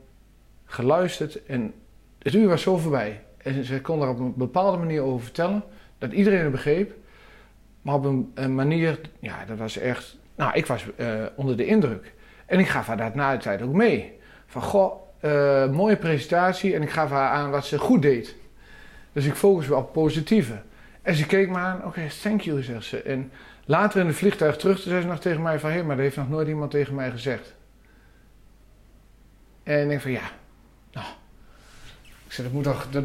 geluisterd. 0.64 1.44
En 1.44 1.72
het 2.18 2.34
uur 2.34 2.48
was 2.48 2.62
zo 2.62 2.76
voorbij. 2.76 3.22
En 3.36 3.64
ze 3.64 3.80
kon 3.80 4.00
daar 4.00 4.08
op 4.08 4.18
een 4.18 4.34
bepaalde 4.36 4.78
manier 4.78 5.02
over 5.02 5.24
vertellen. 5.24 5.62
Dat 5.98 6.12
iedereen 6.12 6.42
het 6.42 6.50
begreep. 6.50 6.94
Maar 7.82 7.94
op 7.94 8.04
een, 8.34 8.54
manier, 8.54 9.00
ja, 9.18 9.44
dat 9.44 9.58
was 9.58 9.78
echt... 9.78 10.18
Nou, 10.34 10.54
ik 10.54 10.66
was 10.66 10.84
eh, 10.96 11.24
onder 11.36 11.56
de 11.56 11.66
indruk. 11.66 12.14
En 12.46 12.58
ik 12.58 12.68
gaf 12.68 12.86
haar 12.86 12.96
dat 12.96 13.14
na 13.14 13.32
de 13.32 13.42
tijd 13.42 13.62
ook 13.62 13.74
mee. 13.74 14.18
Van, 14.46 14.62
goh, 14.62 15.00
eh, 15.20 15.70
mooie 15.70 15.96
presentatie 15.96 16.74
en 16.74 16.82
ik 16.82 16.90
gaf 16.90 17.10
haar 17.10 17.30
aan 17.30 17.50
wat 17.50 17.66
ze 17.66 17.78
goed 17.78 18.02
deed. 18.02 18.36
Dus 19.12 19.26
ik 19.26 19.34
focus 19.34 19.70
op 19.70 19.92
positieve. 19.92 20.62
En 21.02 21.14
ze 21.14 21.26
keek 21.26 21.48
me 21.48 21.56
aan, 21.56 21.84
oké, 21.84 22.02
thank 22.22 22.40
you, 22.40 22.62
zegt 22.62 22.84
ze. 22.84 23.02
En 23.02 23.30
later 23.66 24.00
in 24.00 24.06
het 24.06 24.16
vliegtuig 24.16 24.56
terug, 24.56 24.78
zei 24.78 25.00
ze 25.00 25.06
nog 25.06 25.20
tegen 25.20 25.42
mij 25.42 25.58
van... 25.58 25.70
hé, 25.70 25.82
maar 25.82 25.96
dat 25.96 26.04
heeft 26.04 26.16
nog 26.16 26.28
nooit 26.28 26.48
iemand 26.48 26.70
tegen 26.70 26.94
mij 26.94 27.10
gezegd. 27.10 27.54
En 29.62 29.82
ik 29.82 29.88
denk 29.88 30.00
van, 30.00 30.10
ja, 30.10 30.30
nou... 30.92 31.06
Ik 32.26 32.32
zei, 32.32 32.46
dat 32.46 32.56
moet 32.56 32.64
toch... 32.64 32.86
Dat, 32.90 33.04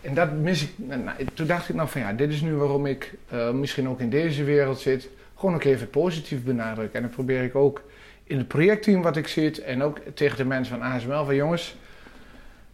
en 0.00 0.14
dat 0.14 0.32
mis 0.32 0.62
ik... 0.62 0.70
Nou, 0.76 1.02
nou 1.02 1.16
toen 1.34 1.46
dacht 1.46 1.68
ik 1.68 1.74
nog 1.74 1.90
van, 1.90 2.00
ja, 2.00 2.12
dit 2.12 2.30
is 2.30 2.40
nu 2.40 2.54
waarom 2.54 2.86
ik 2.86 3.14
uh, 3.32 3.50
misschien 3.50 3.88
ook 3.88 4.00
in 4.00 4.10
deze 4.10 4.44
wereld 4.44 4.80
zit. 4.80 5.08
Gewoon 5.36 5.54
ook 5.54 5.64
even 5.64 5.90
positief 5.90 6.42
benadrukken. 6.42 6.94
En 6.94 7.02
dan 7.02 7.10
probeer 7.10 7.42
ik 7.42 7.54
ook 7.54 7.82
in 8.24 8.38
het 8.38 8.48
projectteam 8.48 9.02
wat 9.02 9.16
ik 9.16 9.28
zit... 9.28 9.58
en 9.58 9.82
ook 9.82 9.98
tegen 10.14 10.36
de 10.36 10.44
mensen 10.44 10.78
van 10.78 10.88
ASML 10.88 11.24
van, 11.24 11.34
jongens 11.34 11.76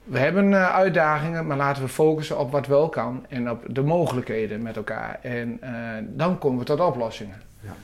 we 0.04 0.18
hebben 0.18 0.50
uh, 0.50 0.74
uitdagingen, 0.74 1.46
maar 1.46 1.56
laten 1.56 1.82
we 1.82 1.88
focussen 1.88 2.38
op 2.38 2.52
wat 2.52 2.66
wel 2.66 2.88
kan 2.88 3.26
en 3.28 3.50
op 3.50 3.64
de 3.68 3.82
mogelijkheden 3.82 4.62
met 4.62 4.76
elkaar. 4.76 5.18
En 5.22 5.60
uh, 5.64 5.70
dan 6.02 6.38
komen 6.38 6.58
we 6.58 6.64
tot 6.64 6.80
oplossingen. 6.80 7.42
Ja. 7.60 7.74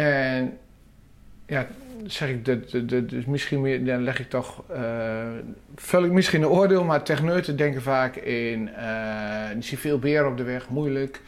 En 0.00 0.58
ja, 1.46 1.66
zeg 2.06 2.28
ik, 2.28 2.44
de, 2.44 2.60
de, 2.60 2.84
de, 2.84 3.06
dus 3.06 3.24
misschien 3.24 3.60
meer, 3.60 3.84
dan 3.84 4.02
leg 4.02 4.18
ik 4.18 4.28
toch, 4.28 4.62
uh, 4.70 4.78
vul 5.74 6.04
ik 6.04 6.12
misschien 6.12 6.42
een 6.42 6.48
oordeel, 6.48 6.84
maar 6.84 7.02
techneuten 7.02 7.56
denken 7.56 7.82
vaak 7.82 8.16
in, 8.16 8.68
uh, 8.68 9.50
er 9.50 9.62
veel 9.62 9.98
beer 9.98 10.26
op 10.26 10.36
de 10.36 10.42
weg, 10.42 10.68
moeilijk. 10.68 11.20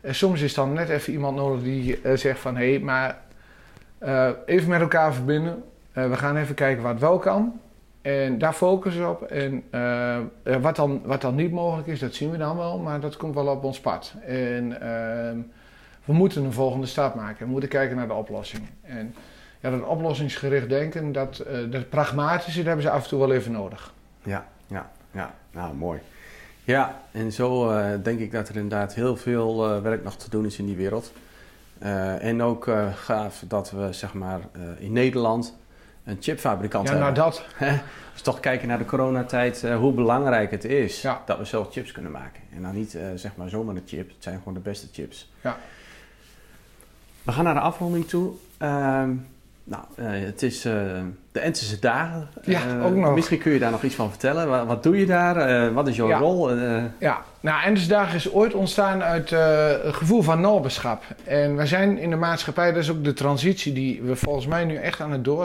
En 0.00 0.14
soms 0.14 0.40
is 0.40 0.54
dan 0.54 0.72
net 0.72 0.88
even 0.88 1.12
iemand 1.12 1.36
nodig 1.36 1.62
die 1.62 2.00
zegt 2.14 2.40
van, 2.40 2.56
hé, 2.56 2.70
hey, 2.70 2.78
maar 2.78 3.18
even 4.46 4.68
met 4.68 4.80
elkaar 4.80 5.14
verbinden. 5.14 5.62
we 5.92 6.16
gaan 6.16 6.36
even 6.36 6.54
kijken 6.54 6.82
wat 6.82 7.00
wel 7.00 7.18
kan. 7.18 7.60
En 8.04 8.38
daar 8.38 8.52
focussen 8.52 9.02
we 9.02 9.08
op. 9.08 9.22
En 9.22 9.62
uh, 9.70 10.56
wat, 10.60 10.76
dan, 10.76 11.00
wat 11.04 11.20
dan 11.20 11.34
niet 11.34 11.50
mogelijk 11.50 11.88
is, 11.88 11.98
dat 11.98 12.14
zien 12.14 12.30
we 12.30 12.36
dan 12.36 12.56
wel, 12.56 12.78
maar 12.78 13.00
dat 13.00 13.16
komt 13.16 13.34
wel 13.34 13.46
op 13.46 13.64
ons 13.64 13.80
pad. 13.80 14.14
En 14.26 14.70
uh, 14.70 14.78
we 16.04 16.12
moeten 16.12 16.44
een 16.44 16.52
volgende 16.52 16.86
stap 16.86 17.14
maken. 17.14 17.46
We 17.46 17.52
moeten 17.52 17.68
kijken 17.68 17.96
naar 17.96 18.06
de 18.06 18.12
oplossing. 18.12 18.68
En 18.82 19.14
dat 19.60 19.84
oplossingsgericht 19.84 20.68
denken, 20.68 21.12
dat, 21.12 21.44
uh, 21.50 21.70
dat 21.70 21.88
pragmatische, 21.88 22.58
dat 22.58 22.66
hebben 22.66 22.84
ze 22.84 22.90
af 22.90 23.02
en 23.02 23.08
toe 23.08 23.18
wel 23.18 23.32
even 23.32 23.52
nodig. 23.52 23.92
Ja, 24.22 24.46
ja, 24.66 24.90
ja. 25.10 25.34
Nou, 25.50 25.74
mooi. 25.74 26.00
Ja, 26.64 27.00
en 27.12 27.32
zo 27.32 27.72
denk 28.02 28.20
ik 28.20 28.32
dat 28.32 28.48
er 28.48 28.54
inderdaad 28.54 28.94
heel 28.94 29.16
veel 29.16 29.82
werk 29.82 30.04
nog 30.04 30.16
te 30.16 30.30
doen 30.30 30.44
is 30.44 30.58
in 30.58 30.66
die 30.66 30.76
wereld. 30.76 31.12
en 32.18 32.42
ook 32.42 32.70
gaaf 32.94 33.44
dat 33.48 33.70
we, 33.70 33.92
zeg 33.92 34.14
maar, 34.14 34.40
in 34.78 34.92
Nederland 34.92 35.54
een 36.04 36.16
chipfabrikant 36.20 36.88
ja, 36.88 36.94
hebben. 36.94 37.14
nou 37.14 37.30
dat. 37.30 37.44
dus 38.12 38.22
toch 38.22 38.40
kijken 38.40 38.68
naar 38.68 38.78
de 38.78 38.84
coronatijd, 38.84 39.62
uh, 39.64 39.76
hoe 39.76 39.92
belangrijk 39.92 40.50
het 40.50 40.64
is 40.64 41.06
dat 41.26 41.38
we 41.38 41.44
zelf 41.44 41.72
chips 41.72 41.92
kunnen 41.92 42.12
maken. 42.12 42.42
En 42.54 42.62
dan 42.62 42.74
niet 42.74 42.94
uh, 42.94 43.02
zeg 43.14 43.36
maar 43.36 43.48
zomaar 43.48 43.74
een 43.74 43.82
chip, 43.86 44.08
het 44.08 44.22
zijn 44.22 44.38
gewoon 44.38 44.54
de 44.54 44.60
beste 44.60 44.86
chips. 44.92 45.32
Ja. 45.40 45.56
We 47.22 47.32
gaan 47.32 47.44
naar 47.44 47.54
de 47.54 47.60
afronding 47.60 48.08
toe. 48.08 48.32
Uh, 48.58 49.08
nou, 49.64 49.84
uh, 49.98 50.24
het 50.26 50.42
is 50.42 50.62
de 50.62 51.40
Entische 51.40 51.78
dagen. 51.78 52.28
Ja, 52.42 52.82
ook 52.84 52.94
nog. 52.94 53.14
Misschien 53.14 53.38
kun 53.38 53.52
je 53.52 53.58
daar 53.58 53.70
nog 53.70 53.82
iets 53.82 53.94
van 53.94 54.10
vertellen. 54.10 54.48
Wat, 54.48 54.66
wat 54.66 54.82
doe 54.82 54.98
je 54.98 55.06
daar? 55.06 55.72
wat 55.72 55.88
is 55.88 55.96
jouw 55.96 56.08
ja. 56.08 56.18
rol? 56.18 56.54
ja, 56.98 57.22
nou, 57.40 57.64
Entische 57.64 57.88
dagen 57.88 58.14
is 58.14 58.32
ooit 58.32 58.54
ontstaan 58.54 59.02
uit 59.02 59.30
het 59.30 59.94
gevoel 59.94 60.22
van 60.22 60.40
naberschap. 60.40 61.02
En 61.24 61.56
we 61.56 61.66
zijn 61.66 61.98
in 61.98 62.10
de 62.10 62.16
maatschappij, 62.16 62.72
dat 62.72 62.82
is 62.82 62.90
ook 62.90 63.04
de 63.04 63.12
transitie 63.12 63.72
die 63.72 64.02
we 64.02 64.16
volgens 64.16 64.46
mij 64.46 64.64
nu 64.64 64.76
echt 64.76 65.00
aan 65.00 65.12
het 65.12 65.24
door 65.24 65.42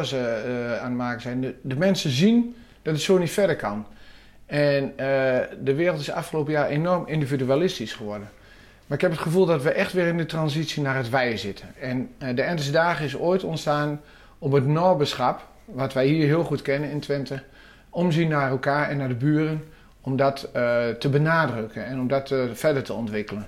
aan 0.81 0.89
het 0.89 0.93
maken 0.93 1.21
zijn. 1.21 1.41
De, 1.41 1.55
de, 1.61 1.75
mensen 1.75 2.09
zien 2.09 2.55
dat 2.81 2.93
het 2.93 3.03
zo 3.03 3.17
niet 3.17 3.31
verder 3.31 3.55
kan. 3.55 3.85
En 4.45 4.93
de 5.63 5.73
wereld 5.75 5.99
is 5.99 6.11
afgelopen 6.11 6.51
jaar 6.51 6.67
enorm 6.67 7.07
individualistisch 7.07 7.93
geworden. 7.93 8.29
Maar 8.89 8.97
ik 8.97 9.03
heb 9.03 9.11
het 9.11 9.21
gevoel 9.21 9.45
dat 9.45 9.63
we 9.63 9.71
echt 9.71 9.93
weer 9.93 10.07
in 10.07 10.17
de 10.17 10.25
transitie 10.25 10.81
naar 10.81 10.95
het 10.95 11.09
wij 11.09 11.37
zitten. 11.37 11.67
En 11.79 12.09
de 12.35 12.41
Entische 12.41 12.71
dagen 12.71 13.05
is 13.05 13.17
ooit 13.17 13.43
ontstaan 13.43 14.01
op 14.39 14.51
het 14.51 14.67
naberschap 14.67 15.47
wat 15.65 15.93
wij 15.93 16.05
hier 16.05 16.25
heel 16.25 16.43
goed 16.43 16.61
kennen 16.61 16.89
in 16.89 16.99
Twente, 16.99 17.43
omzien 17.89 18.27
naar 18.27 18.49
elkaar 18.49 18.89
en 18.89 18.97
naar 18.97 19.07
de 19.07 19.15
buren, 19.15 19.63
om 20.01 20.15
dat 20.15 20.49
uh, 20.55 20.87
te 20.87 21.09
benadrukken 21.09 21.85
en 21.85 21.99
om 21.99 22.07
dat 22.07 22.31
uh, 22.31 22.43
verder 22.53 22.83
te 22.83 22.93
ontwikkelen. 22.93 23.47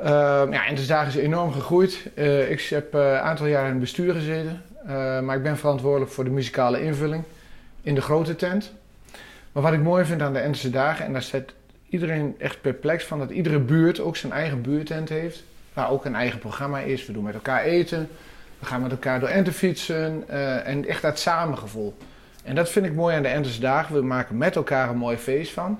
Uh, 0.00 0.06
ja, 0.50 0.66
en 0.66 0.74
de 0.74 0.86
dagen 0.86 1.08
is 1.08 1.24
enorm 1.24 1.52
gegroeid. 1.52 2.10
ik 2.48 2.60
heb 2.60 2.94
een 2.94 3.18
aantal 3.18 3.46
jaar 3.46 3.64
in 3.64 3.70
het 3.70 3.80
bestuur 3.80 4.14
gezeten, 4.14 4.62
maar 5.24 5.36
ik 5.36 5.42
ben 5.42 5.56
verantwoordelijk 5.56 6.10
voor 6.10 6.24
de 6.24 6.30
muzikale 6.30 6.82
invulling 6.82 7.24
in 7.82 7.94
de 7.94 8.00
grote 8.00 8.36
tent. 8.36 8.72
Maar 9.52 9.62
wat 9.62 9.72
ik 9.72 9.82
mooi 9.82 10.04
vind 10.04 10.22
aan 10.22 10.32
de 10.32 10.38
Entische 10.38 10.70
dagen, 10.70 11.04
en 11.04 11.12
daar 11.12 11.22
zit 11.22 11.52
iedereen 11.92 12.34
echt 12.38 12.60
perplex 12.60 13.04
van, 13.04 13.18
dat 13.18 13.30
iedere 13.30 13.58
buurt 13.58 14.00
ook 14.00 14.16
zijn 14.16 14.32
eigen 14.32 14.62
buurtent 14.62 15.08
heeft, 15.08 15.44
waar 15.72 15.90
ook 15.90 16.04
een 16.04 16.14
eigen 16.14 16.38
programma 16.38 16.78
is. 16.78 17.06
We 17.06 17.12
doen 17.12 17.24
met 17.24 17.34
elkaar 17.34 17.62
eten, 17.62 18.08
we 18.58 18.66
gaan 18.66 18.82
met 18.82 18.90
elkaar 18.90 19.20
door 19.20 19.28
Enten 19.28 19.52
fietsen 19.52 20.24
uh, 20.30 20.68
en 20.68 20.88
echt 20.88 21.02
dat 21.02 21.18
samengevoel. 21.18 21.94
En 22.44 22.54
dat 22.54 22.70
vind 22.70 22.86
ik 22.86 22.94
mooi 22.94 23.16
aan 23.16 23.22
de 23.22 23.28
Enterse 23.28 23.60
dagen. 23.60 23.94
We 23.94 24.02
maken 24.02 24.36
met 24.36 24.56
elkaar 24.56 24.88
een 24.88 24.96
mooi 24.96 25.16
feest 25.16 25.52
van. 25.52 25.78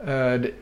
Uh, 0.00 0.06
de, 0.06 0.52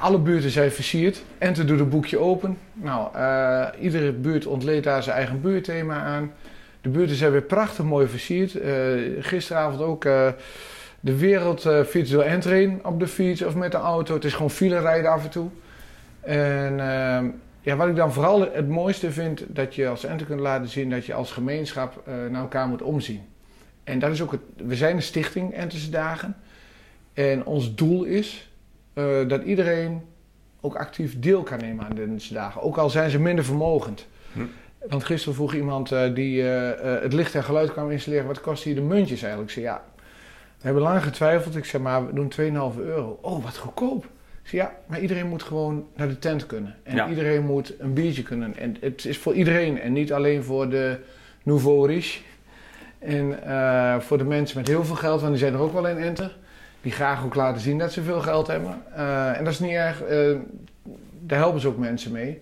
alle 0.00 0.18
buurten 0.18 0.50
zijn 0.50 0.70
versierd. 0.70 1.22
Enten 1.38 1.66
doet 1.66 1.80
een 1.80 1.88
boekje 1.88 2.18
open. 2.18 2.58
Nou, 2.72 3.16
uh, 3.16 3.66
iedere 3.80 4.12
buurt 4.12 4.46
ontleedt 4.46 4.84
daar 4.84 5.02
zijn 5.02 5.16
eigen 5.16 5.40
buurtthema 5.40 6.02
aan. 6.02 6.32
De 6.80 6.88
buurten 6.88 7.16
zijn 7.16 7.32
weer 7.32 7.42
prachtig 7.42 7.84
mooi 7.84 8.08
versierd. 8.08 8.56
gisteravond 9.20 9.80
ook 9.80 10.04
de 11.06 11.16
wereld 11.16 11.68
fietst 11.86 12.12
door 12.12 12.22
Entrain 12.22 12.84
op 12.84 13.00
de 13.00 13.06
fiets 13.06 13.42
of 13.42 13.54
met 13.54 13.72
de 13.72 13.78
auto. 13.78 14.14
Het 14.14 14.24
is 14.24 14.32
gewoon 14.32 14.50
file 14.50 14.78
rijden 14.78 15.10
af 15.10 15.24
en 15.24 15.30
toe. 15.30 15.48
En 16.20 16.80
ehm, 16.80 17.28
ja, 17.60 17.76
wat 17.76 17.88
ik 17.88 17.96
dan 17.96 18.12
vooral 18.12 18.40
het 18.52 18.68
mooiste 18.68 19.12
vind, 19.12 19.44
dat 19.48 19.74
je 19.74 19.88
als 19.88 20.04
enter 20.04 20.26
kunt 20.26 20.40
laten 20.40 20.68
zien 20.68 20.90
dat 20.90 21.06
je 21.06 21.14
als 21.14 21.32
gemeenschap 21.32 22.02
uh, 22.08 22.14
naar 22.30 22.40
elkaar 22.40 22.68
moet 22.68 22.82
omzien. 22.82 23.20
En 23.84 23.98
dat 23.98 24.10
is 24.10 24.22
ook 24.22 24.32
het, 24.32 24.40
we 24.56 24.76
zijn 24.76 24.96
een 24.96 25.02
stichting 25.02 25.54
Enterse 25.54 25.90
Dagen. 25.90 26.36
En 27.12 27.44
ons 27.44 27.74
doel 27.74 28.04
is 28.04 28.50
uh, 28.94 29.28
dat 29.28 29.42
iedereen 29.42 30.02
ook 30.60 30.74
actief 30.74 31.20
deel 31.20 31.42
kan 31.42 31.58
nemen 31.58 31.84
aan 31.84 31.94
de 31.94 32.02
Enterse 32.02 32.34
Dagen. 32.34 32.62
Ook 32.62 32.76
al 32.76 32.90
zijn 32.90 33.10
ze 33.10 33.18
minder 33.18 33.44
vermogend. 33.44 34.06
Hm. 34.32 34.40
Want 34.88 35.04
gisteren 35.04 35.34
vroeg 35.34 35.54
iemand 35.54 35.92
uh, 35.92 36.14
die 36.14 36.42
het 36.42 37.12
licht 37.12 37.34
en 37.34 37.44
geluid 37.44 37.72
kwam 37.72 37.90
installeren, 37.90 38.26
wat 38.26 38.40
kost 38.40 38.64
hier 38.64 38.74
de 38.74 38.80
muntjes 38.80 39.22
eigenlijk? 39.22 39.52
Zei, 39.52 39.64
ja, 39.64 39.84
hebben 40.66 40.82
lang 40.82 41.02
getwijfeld. 41.02 41.56
Ik 41.56 41.64
zei, 41.64 41.82
maar 41.82 42.06
we 42.06 42.12
doen 42.12 42.32
2,5 42.74 42.80
euro. 42.80 43.18
Oh, 43.22 43.44
wat 43.44 43.56
goedkoop 43.56 44.06
ja, 44.50 44.74
maar 44.86 45.00
iedereen 45.00 45.28
moet 45.28 45.42
gewoon 45.42 45.86
naar 45.96 46.08
de 46.08 46.18
tent 46.18 46.46
kunnen. 46.46 46.74
En 46.82 47.08
iedereen 47.08 47.44
moet 47.44 47.74
een 47.78 47.92
biertje 47.92 48.22
kunnen. 48.22 48.56
En 48.56 48.76
het 48.80 49.04
is 49.04 49.18
voor 49.18 49.34
iedereen 49.34 49.80
en 49.80 49.92
niet 49.92 50.12
alleen 50.12 50.42
voor 50.42 50.68
de 50.70 50.98
nouveau 51.42 51.86
riche. 51.86 52.20
En 52.98 53.38
uh, 53.46 54.00
voor 54.00 54.18
de 54.18 54.24
mensen 54.24 54.58
met 54.58 54.68
heel 54.68 54.84
veel 54.84 54.94
geld, 54.94 55.20
want 55.20 55.32
die 55.32 55.40
zijn 55.40 55.54
er 55.54 55.60
ook 55.60 55.72
wel 55.72 55.88
in 55.88 55.98
enter. 55.98 56.36
Die 56.80 56.92
graag 56.92 57.24
ook 57.24 57.34
laten 57.34 57.60
zien 57.60 57.78
dat 57.78 57.92
ze 57.92 58.02
veel 58.02 58.20
geld 58.20 58.46
hebben. 58.46 58.82
Uh, 58.96 59.38
en 59.38 59.44
dat 59.44 59.52
is 59.52 59.58
niet 59.58 59.72
erg, 59.72 60.02
uh, 60.02 60.36
daar 61.20 61.38
helpen 61.38 61.60
ze 61.60 61.68
ook 61.68 61.78
mensen 61.78 62.12
mee. 62.12 62.40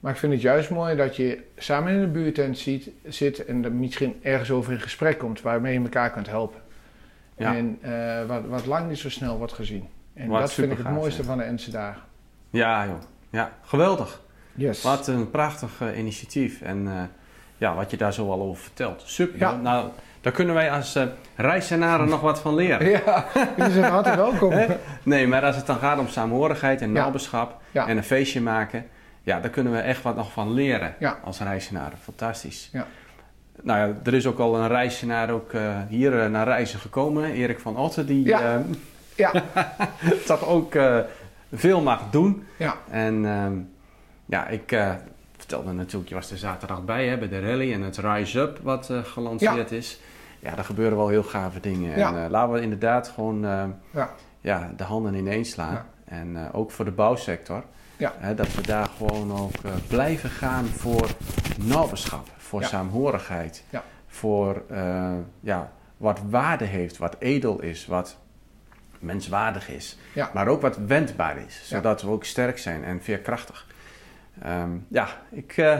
Maar 0.00 0.12
ik 0.12 0.18
vind 0.18 0.32
het 0.32 0.42
juist 0.42 0.70
mooi 0.70 0.96
dat 0.96 1.16
je 1.16 1.38
samen 1.56 1.92
in 1.92 2.00
de 2.00 2.06
buurtent 2.06 2.58
ziet, 2.58 2.90
zit 3.04 3.44
en 3.44 3.64
er 3.64 3.72
misschien 3.72 4.14
ergens 4.22 4.50
over 4.50 4.72
in 4.72 4.80
gesprek 4.80 5.18
komt 5.18 5.42
waarmee 5.42 5.72
je 5.72 5.80
elkaar 5.80 6.10
kunt 6.10 6.26
helpen. 6.26 6.60
Ja. 7.36 7.54
En 7.54 7.78
wat, 8.26 8.46
wat 8.46 8.66
lang 8.66 8.88
niet 8.88 8.98
zo 8.98 9.10
snel 9.10 9.38
wordt 9.38 9.52
gezien. 9.52 9.88
En 10.14 10.28
Wat 10.28 10.40
dat 10.40 10.52
vind 10.52 10.72
ik 10.72 10.78
het 10.78 10.90
mooiste 10.90 11.24
van 11.24 11.38
de 11.38 11.44
Ense 11.44 11.70
dagen. 11.70 12.02
Ja, 12.50 12.86
joh. 12.86 13.00
Ja, 13.30 13.52
geweldig. 13.62 14.20
Yes. 14.54 14.82
Wat 14.82 15.06
een 15.06 15.30
prachtig 15.30 15.80
uh, 15.82 15.98
initiatief. 15.98 16.60
En 16.60 16.84
uh, 16.84 17.02
ja, 17.56 17.74
wat 17.74 17.90
je 17.90 17.96
daar 17.96 18.12
zo 18.12 18.30
al 18.30 18.40
over 18.40 18.62
vertelt. 18.62 19.02
Super. 19.06 19.38
Ja. 19.38 19.56
Nou, 19.56 19.88
daar 20.20 20.32
kunnen 20.32 20.54
wij 20.54 20.70
als 20.70 20.96
uh, 20.96 21.04
reizenaren 21.36 22.08
nog 22.08 22.20
wat 22.20 22.40
van 22.40 22.54
leren. 22.54 22.88
Ja, 23.04 23.24
jullie 23.56 23.72
zijn 23.72 23.92
hartelijk 23.92 24.20
welkom. 24.20 24.76
nee, 25.02 25.26
maar 25.26 25.44
als 25.44 25.56
het 25.56 25.66
dan 25.66 25.78
gaat 25.78 25.98
om 25.98 26.08
saamhorigheid 26.08 26.80
en 26.80 26.92
naberschap 26.92 27.60
ja. 27.70 27.86
en 27.88 27.96
een 27.96 28.04
feestje 28.04 28.40
maken... 28.40 28.86
Ja, 29.22 29.40
daar 29.40 29.50
kunnen 29.50 29.72
we 29.72 29.78
echt 29.78 30.02
wat 30.02 30.16
nog 30.16 30.32
van 30.32 30.52
leren 30.52 30.94
als 31.24 31.40
reizenaren. 31.40 31.98
Fantastisch. 31.98 32.68
Ja. 32.72 32.86
Nou 33.66 33.78
ja, 33.78 33.94
er 34.04 34.14
is 34.14 34.26
ook 34.26 34.38
al 34.38 34.56
een 34.56 34.68
reizenaar 34.68 35.30
ook 35.30 35.52
hier 35.88 36.30
naar 36.30 36.46
reizen 36.46 36.78
gekomen. 36.78 37.32
Erik 37.32 37.60
van 37.60 37.76
Otten, 37.76 38.06
die... 38.06 38.26
Ja 38.26 38.62
ja. 39.16 39.32
toch 40.26 40.46
ook 40.46 40.78
veel 41.52 41.80
mag 41.82 42.10
doen. 42.10 42.44
Ja. 42.56 42.76
En 42.90 43.24
uh, 43.24 43.46
ja, 44.24 44.46
ik 44.46 44.76
vertelde 45.36 45.72
natuurlijk, 45.72 46.08
je 46.08 46.14
was 46.14 46.30
er 46.30 46.38
zaterdag 46.38 46.84
bij 46.84 47.08
hè, 47.08 47.18
bij 47.18 47.28
de 47.28 47.40
rally 47.40 47.72
en 47.72 47.82
het 47.82 47.96
Rise 47.98 48.40
Up 48.40 48.58
wat 48.62 48.90
gelanceerd 49.02 49.70
ja. 49.70 49.76
is. 49.76 50.00
Ja, 50.38 50.54
daar 50.54 50.64
gebeuren 50.64 50.96
wel 50.96 51.08
heel 51.08 51.22
gave 51.22 51.60
dingen. 51.60 51.98
Ja. 51.98 52.14
En 52.14 52.30
laten 52.30 52.52
we 52.52 52.60
inderdaad 52.60 53.08
gewoon 53.08 53.40
ja. 53.90 54.10
Ja, 54.40 54.72
de 54.76 54.84
handen 54.84 55.14
ineens 55.14 55.50
slaan. 55.50 55.86
En 56.04 56.52
ook 56.52 56.70
voor 56.70 56.84
de 56.84 56.90
bouwsector. 56.90 57.64
Ja. 57.96 58.12
Hè, 58.18 58.34
dat 58.34 58.54
we 58.54 58.62
daar 58.62 58.88
gewoon 58.96 59.32
ook 59.32 59.86
blijven 59.88 60.30
gaan 60.30 60.64
voor 60.64 61.08
naberschap, 61.64 62.28
voor 62.46 62.64
saamhorigheid. 62.64 63.64
Ja. 63.70 63.82
Voor 64.06 64.62
ja, 65.40 65.72
wat 65.96 66.20
waarde 66.30 66.64
heeft, 66.64 66.96
wat 66.96 67.16
edel 67.18 67.62
is, 67.62 67.86
wat 67.86 68.16
menswaardig 68.98 69.68
is. 69.68 69.96
Ja. 70.12 70.30
Maar 70.34 70.48
ook 70.48 70.60
wat 70.60 70.76
wendbaar 70.86 71.36
is, 71.46 71.60
Ja. 71.68 71.76
zodat 71.76 72.02
we 72.02 72.08
ook 72.08 72.24
sterk 72.24 72.58
zijn 72.58 72.84
en 72.84 73.02
veerkrachtig. 73.02 73.66
Ehm, 74.42 74.70
ja, 74.88 75.08
ik, 75.30 75.56
eh, 75.56 75.78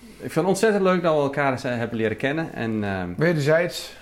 ik 0.00 0.18
vind 0.18 0.34
het 0.34 0.44
ontzettend 0.44 0.82
leuk 0.82 1.02
dat 1.02 1.14
we 1.14 1.20
elkaar 1.20 1.58
zijn- 1.58 1.78
hebben 1.78 1.96
leren 1.96 2.16
kennen. 2.16 2.52
En 2.52 2.84
ehm, 2.84 3.08
Wederzijds, 3.16 3.96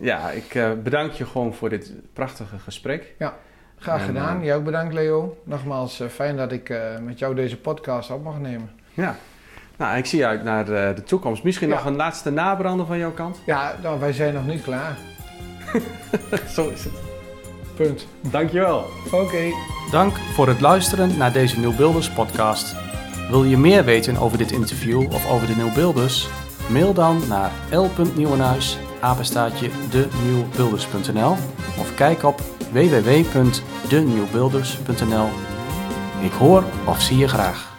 ja, 0.00 0.30
ik 0.30 0.54
eh, 0.54 0.72
bedank 0.82 1.12
je 1.12 1.26
gewoon 1.26 1.54
voor 1.54 1.68
dit 1.68 1.92
prachtige 2.12 2.58
gesprek. 2.58 3.14
graag 3.78 4.00
En, 4.00 4.06
gedaan. 4.06 4.38
eh, 4.38 4.44
Jij 4.44 4.56
ook 4.56 4.64
bedankt, 4.64 4.94
Leo. 4.94 5.38
Nogmaals, 5.44 6.00
eh, 6.00 6.08
fijn 6.08 6.36
dat 6.36 6.52
ik 6.52 6.68
eh, 6.68 6.98
met 6.98 7.18
jou 7.18 7.34
deze 7.34 7.56
podcast 7.60 8.10
op 8.10 8.22
mag 8.22 8.38
nemen. 8.38 8.70
Ja. 8.94 9.16
Nou, 9.80 9.96
ik 9.96 10.06
zie 10.06 10.26
uit 10.26 10.44
naar 10.44 10.68
eh, 10.68 10.94
de 10.94 11.02
toekomst. 11.02 11.42
Misschien 11.42 11.68
Ja. 11.68 11.74
nog 11.74 11.84
een 11.84 11.96
laatste 11.96 12.30
nabrander 12.30 12.86
van 12.86 12.98
jouw 12.98 13.12
kant? 13.12 13.40
Ja, 13.46 13.74
nou, 13.82 14.00
wij 14.00 14.12
zijn 14.12 14.34
nog 14.34 14.46
niet 14.46 14.62
klaar. 14.62 14.96
Zo 16.54 16.68
is 16.68 16.84
het. 16.84 16.92
Punt. 17.76 18.06
Dankjewel. 18.20 18.84
Oké. 19.10 19.42
Dank 19.90 20.16
voor 20.34 20.48
het 20.48 20.60
luisteren 20.60 21.16
naar 21.16 21.32
deze 21.32 21.58
Nieuw 21.58 21.74
Builders 21.76 22.10
podcast. 22.10 22.74
Wil 23.30 23.44
je 23.44 23.56
meer 23.56 23.84
weten 23.84 24.16
over 24.16 24.38
dit 24.38 24.52
interview 24.52 25.12
of 25.12 25.30
over 25.30 25.46
de 25.46 25.56
Nieuw 25.56 25.72
Builders? 25.72 26.28
Mail 26.68 26.92
dan 26.92 27.22
naar 27.28 27.50
l.nieuwenhuis, 27.70 28.78
apenstaatje 29.00 29.70
denieuwbuilders.nl 29.90 31.36
of 31.78 31.94
kijk 31.94 32.22
op 32.24 32.40
www.denieuwbuilders.nl. 32.72 35.28
Ik 36.22 36.32
hoor 36.32 36.64
of 36.84 37.00
zie 37.00 37.18
je 37.18 37.28
graag. 37.28 37.69